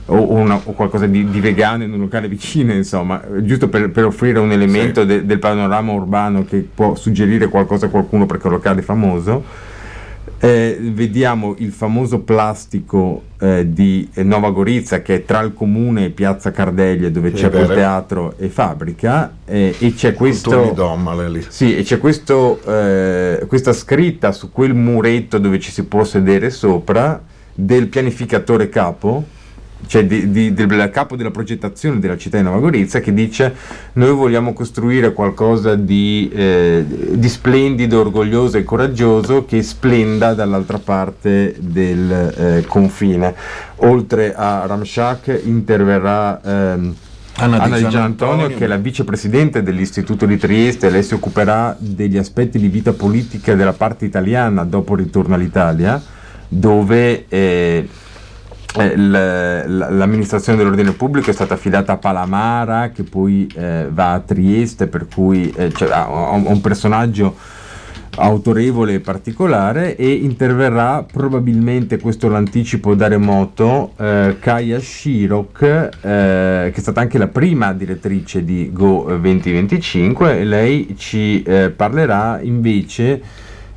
o, 0.07 0.17
o 0.17 0.35
una- 0.35 0.61
o 0.63 0.73
qualcosa 0.73 1.07
di, 1.07 1.29
di 1.31 1.41
vegano 1.41 1.85
in 1.85 1.93
un 1.93 2.01
locale 2.01 2.29
vicino, 2.29 2.73
insomma, 2.73 3.23
giusto 3.41 3.69
per, 3.69 3.91
per 3.91 4.05
offrire 4.07 4.39
un 4.39 4.51
elemento 4.53 5.05
de- 5.05 5.25
del 5.25 5.39
panorama 5.39 5.93
urbano 5.93 6.45
che 6.45 6.67
può 6.75 6.95
suggerire 6.95 7.49
qualcosa 7.49 7.87
a 7.87 7.89
qualcuno 7.91 8.27
perché 8.27 8.45
è 8.45 8.47
un 8.49 8.53
locale 8.55 8.83
famoso. 8.83 9.45
Eh, 10.45 10.79
vediamo 10.93 11.55
il 11.59 11.73
famoso 11.73 12.21
plastico 12.21 13.23
eh, 13.41 13.67
di 13.73 14.07
Nova 14.17 14.51
Gorizia 14.51 15.01
che 15.01 15.15
è 15.15 15.25
tra 15.25 15.41
il 15.41 15.55
comune 15.55 16.05
e 16.05 16.11
Piazza 16.11 16.51
Cardeglia 16.51 17.09
dove 17.09 17.31
Sì, 17.31 17.37
c'è 17.37 17.51
vero. 17.51 17.73
teatro 17.75 18.35
e 18.37 18.49
fabbrica 18.49 19.37
eh, 19.47 19.75
e 19.79 19.95
c'è 19.95 20.13
questo 20.13 20.73
Dommale 20.75 21.43
sì, 21.49 21.75
e 21.75 21.83
c'è 21.83 21.99
questo, 21.99 22.61
eh, 22.67 23.45
questa 23.47 23.73
scritta 23.73 24.33
su 24.33 24.53
quel 24.53 24.75
muretto 24.75 25.39
dove 25.39 25.59
ci 25.59 25.71
si 25.71 25.85
può 25.85 26.05
sedere 26.05 26.51
sopra 26.51 27.23
del 27.55 27.87
pianificatore 27.87 28.69
capo, 28.69 29.25
cioè 29.87 30.05
di- 30.07 30.31
di- 30.31 30.55
del 30.55 30.90
capo 30.92 31.16
della 31.16 31.31
progettazione 31.31 31.99
della 31.99 32.16
città 32.16 32.37
di 32.37 32.42
Nova 32.42 32.59
Gorizia, 32.59 33.01
che 33.01 33.12
dice 33.12 33.55
noi 33.94 34.12
vogliamo 34.12 34.53
costruire 34.53 35.12
qualcosa 35.12 35.75
di, 35.75 36.31
eh, 36.35 36.85
di 37.12 37.29
splendido, 37.29 38.01
orgoglioso 38.01 38.59
e 38.59 38.64
coraggioso 38.64 39.44
che 39.44 39.62
splenda 39.62 40.35
dall'altra 40.35 40.79
parte 40.79 41.55
del 41.59 42.35
eh, 42.37 42.64
confine. 42.66 43.35
Oltre 43.77 44.35
a 44.35 44.66
Ramshak 44.66 45.40
interverrà... 45.44 46.40
ehm, 46.42 46.94
Anna 47.37 47.61
Anna 47.61 47.75
Di 47.75 47.81
Gian 47.83 47.90
Gian 47.90 48.03
Antonio, 48.03 48.33
Antonio. 48.35 48.57
che 48.59 48.64
è 48.64 48.68
la 48.68 48.77
vicepresidente 48.77 49.64
dell'Istituto 49.64 50.25
di 50.25 50.37
Trieste, 50.37 50.88
lei 50.88 51.03
si 51.03 51.14
occuperà 51.14 51.77
degli 51.81 52.16
aspetti 52.16 52.61
di 52.61 52.68
vita 52.68 52.92
politica 52.92 53.57
della 53.57 53.73
parte 53.73 54.05
italiana 54.05 54.62
dopo 54.62 54.94
il 54.94 55.01
ritorno 55.03 55.35
all'Italia, 55.35 56.01
dove 56.47 57.25
eh, 57.27 57.88
l'amministrazione 58.75 60.59
dell'ordine 60.59 60.93
pubblico 60.93 61.31
è 61.31 61.33
stata 61.33 61.55
affidata 61.55 61.93
a 61.93 61.97
Palamara, 61.97 62.91
che 62.91 63.05
poi 63.05 63.47
eh, 63.55 63.89
va 63.91 64.15
a 64.15 64.21
Trieste, 64.21 64.89
per 64.89 65.07
cui 65.07 65.53
eh, 65.57 65.73
cioè, 65.73 65.91
ha 65.91 66.09
un 66.09 66.61
personaggio 66.61 67.37
autorevole 68.17 68.95
e 68.95 69.01
particolare 69.01 69.97
e 69.97 70.09
interverrà 70.09 71.05
probabilmente 71.11 71.99
questo 71.99 72.29
l'anticipo 72.29 72.95
da 72.95 73.09
remoto 73.09 73.93
eh, 73.97 74.37
Kaya 74.39 74.79
Shirok 74.79 75.63
eh, 75.63 75.89
che 76.01 76.73
è 76.73 76.81
stata 76.81 77.01
anche 77.01 77.19
la 77.19 77.29
prima 77.29 77.73
direttrice 77.73 78.45
di 78.45 78.71
Go 78.73 79.05
2025 79.19 80.39
e 80.39 80.45
lei 80.45 80.95
ci 80.97 81.43
eh, 81.43 81.71
parlerà 81.71 82.39
invece 82.41 83.21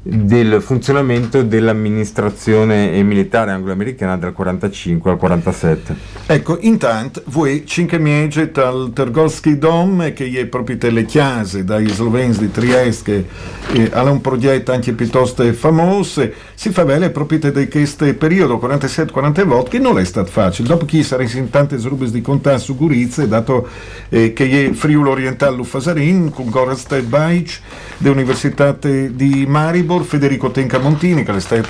del 0.09 0.61
funzionamento 0.61 1.43
dell'amministrazione 1.43 3.01
militare 3.03 3.51
anglo-americana 3.51 4.17
dal 4.17 4.33
45 4.33 5.11
al 5.11 5.17
47 5.17 6.17
Ecco, 6.29 6.57
intanto 6.59 7.21
voi 7.27 7.65
cinque 7.65 7.97
mesi 7.99 8.51
dal 8.51 8.91
Tergolski 8.93 9.57
Dom, 9.57 10.11
che 10.11 10.29
è 10.29 10.45
proprio 10.45 10.77
le 10.91 11.05
chiese 11.05 11.63
dai 11.63 11.87
sloveni 11.87 12.35
di 12.35 12.51
Trieste, 12.51 13.25
che 13.71 13.83
eh, 13.83 13.89
ha 13.93 14.03
un 14.03 14.19
progetto 14.19 14.73
anche 14.73 14.91
piuttosto 14.91 15.41
famoso, 15.53 16.29
si 16.53 16.69
fa 16.71 16.83
bene 16.83 17.11
proprio 17.11 17.39
di 17.39 17.69
questo 17.69 18.13
periodo 18.15 18.57
47-48 18.57 19.69
che 19.69 19.79
non 19.79 19.97
è 19.99 20.03
stato 20.03 20.29
facile. 20.29 20.67
Dopo 20.67 20.83
che 20.83 21.01
sarà 21.01 21.23
in 21.23 21.49
tante 21.49 21.77
rubes 21.77 22.11
di 22.11 22.21
contatto 22.21 22.59
su 22.59 22.75
Gurizia, 22.75 23.25
dato 23.25 23.65
eh, 24.09 24.33
che 24.33 24.65
è 24.65 24.73
Friuli 24.73 25.09
Orientale 25.09 25.55
Lufasarin, 25.55 26.29
con 26.29 26.49
Gorazd 26.49 27.03
Baic, 27.03 27.61
dell'Università 27.99 28.77
di 28.77 29.45
Maribor, 29.47 29.96
Federico 30.03 30.51
Tenca 30.51 30.79
Montini, 30.79 31.23
che 31.23 31.35
è 31.35 31.39
stato 31.39 31.61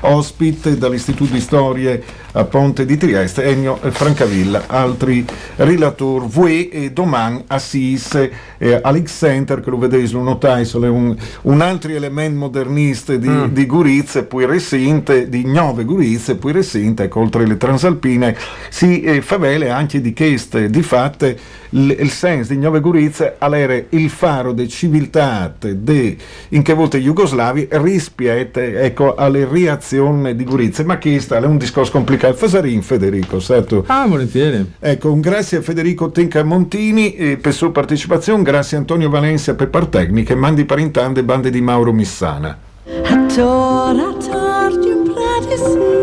ospite 0.00 0.76
dall'Istituto 0.76 1.32
di 1.32 1.40
Storie 1.40 2.02
a 2.36 2.44
Ponte 2.44 2.84
di 2.84 2.96
Trieste, 2.98 3.44
Ennio 3.44 3.76
Francavilla, 3.76 4.64
altri 4.66 5.24
relatori, 5.56 6.26
voi 6.28 6.68
e 6.68 6.90
domani 6.92 7.42
Assis, 7.46 8.28
eh, 8.58 8.78
Alex 8.82 9.16
Center, 9.16 9.60
che 9.60 9.70
lo 9.70 9.78
vedete, 9.78 10.12
lo 10.12 10.22
notai, 10.22 10.64
sono 10.66 10.92
un, 10.92 11.16
un 11.42 11.60
altro 11.62 11.90
elemento 11.92 12.38
modernista 12.38 13.14
di, 13.16 13.28
Mm. 13.28 13.44
di 13.46 13.66
Gurizia, 13.66 14.22
poi 14.22 14.46
Resinte, 14.46 15.28
di 15.28 15.44
Nove 15.46 15.84
Gurizia, 15.84 16.36
poi 16.36 16.52
Resinte, 16.52 17.04
ecco, 17.04 17.20
oltre 17.20 17.46
le 17.46 17.56
Transalpine, 17.56 18.36
si 18.68 19.00
eh, 19.00 19.20
fa 19.22 19.38
bene 19.38 19.68
anche 19.70 20.00
di 20.00 20.14
queste, 20.14 20.70
di 20.70 20.82
fatte, 20.82 21.38
il, 21.70 21.96
il 21.98 22.10
senso 22.10 22.52
di 22.52 22.58
Nove 22.58 22.80
Gurizia 22.80 23.36
all'era 23.38 23.74
il 23.90 24.10
faro 24.10 24.52
de 24.52 24.68
civiltà 24.68 25.52
de, 25.58 26.16
in 26.50 26.62
che 26.62 26.74
volte 26.74 26.98
Jugoslavi 26.98 27.68
rispetto 27.72 28.60
ecco, 28.60 29.14
alle 29.14 29.46
reazioni 29.50 30.36
di 30.36 30.44
Gurizia, 30.44 30.84
ma 30.84 30.98
questo 30.98 31.34
è 31.34 31.40
un 31.40 31.56
discorso 31.58 31.92
complicato. 31.92 32.25
Fasarin 32.34 32.82
Federico, 32.82 33.40
certo. 33.40 33.84
Ah, 33.86 34.06
volentieri. 34.06 34.72
Ecco, 34.78 35.12
un 35.12 35.20
grazie 35.20 35.58
a 35.58 35.62
Federico 35.62 36.10
Tenca 36.10 36.42
Montini 36.42 37.14
eh, 37.14 37.36
per 37.36 37.52
sua 37.52 37.70
partecipazione, 37.70 38.42
grazie 38.42 38.76
a 38.76 38.80
Antonio 38.80 39.08
Valencia 39.08 39.54
per 39.54 39.68
par 39.68 39.86
tecniche, 39.86 40.34
mandi 40.34 40.64
parintande 40.64 41.22
bande 41.22 41.50
di 41.50 41.60
Mauro 41.60 41.92
Missana. 41.92 42.58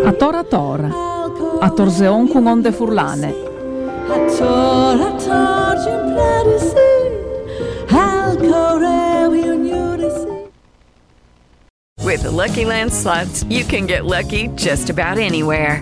A 0.05 0.11
tora 0.11 0.43
tora. 0.43 0.89
A 1.59 1.69
torzeon 1.69 2.27
con 2.27 2.45
onde 2.45 2.71
furlane. 2.71 3.51
With 12.13 12.23
the 12.23 12.29
Lucky 12.29 12.65
Land 12.65 12.93
slots, 12.93 13.43
you 13.49 13.63
can 13.63 13.87
get 13.87 14.05
lucky 14.05 14.49
just 14.55 14.89
about 14.89 15.17
anywhere. 15.17 15.81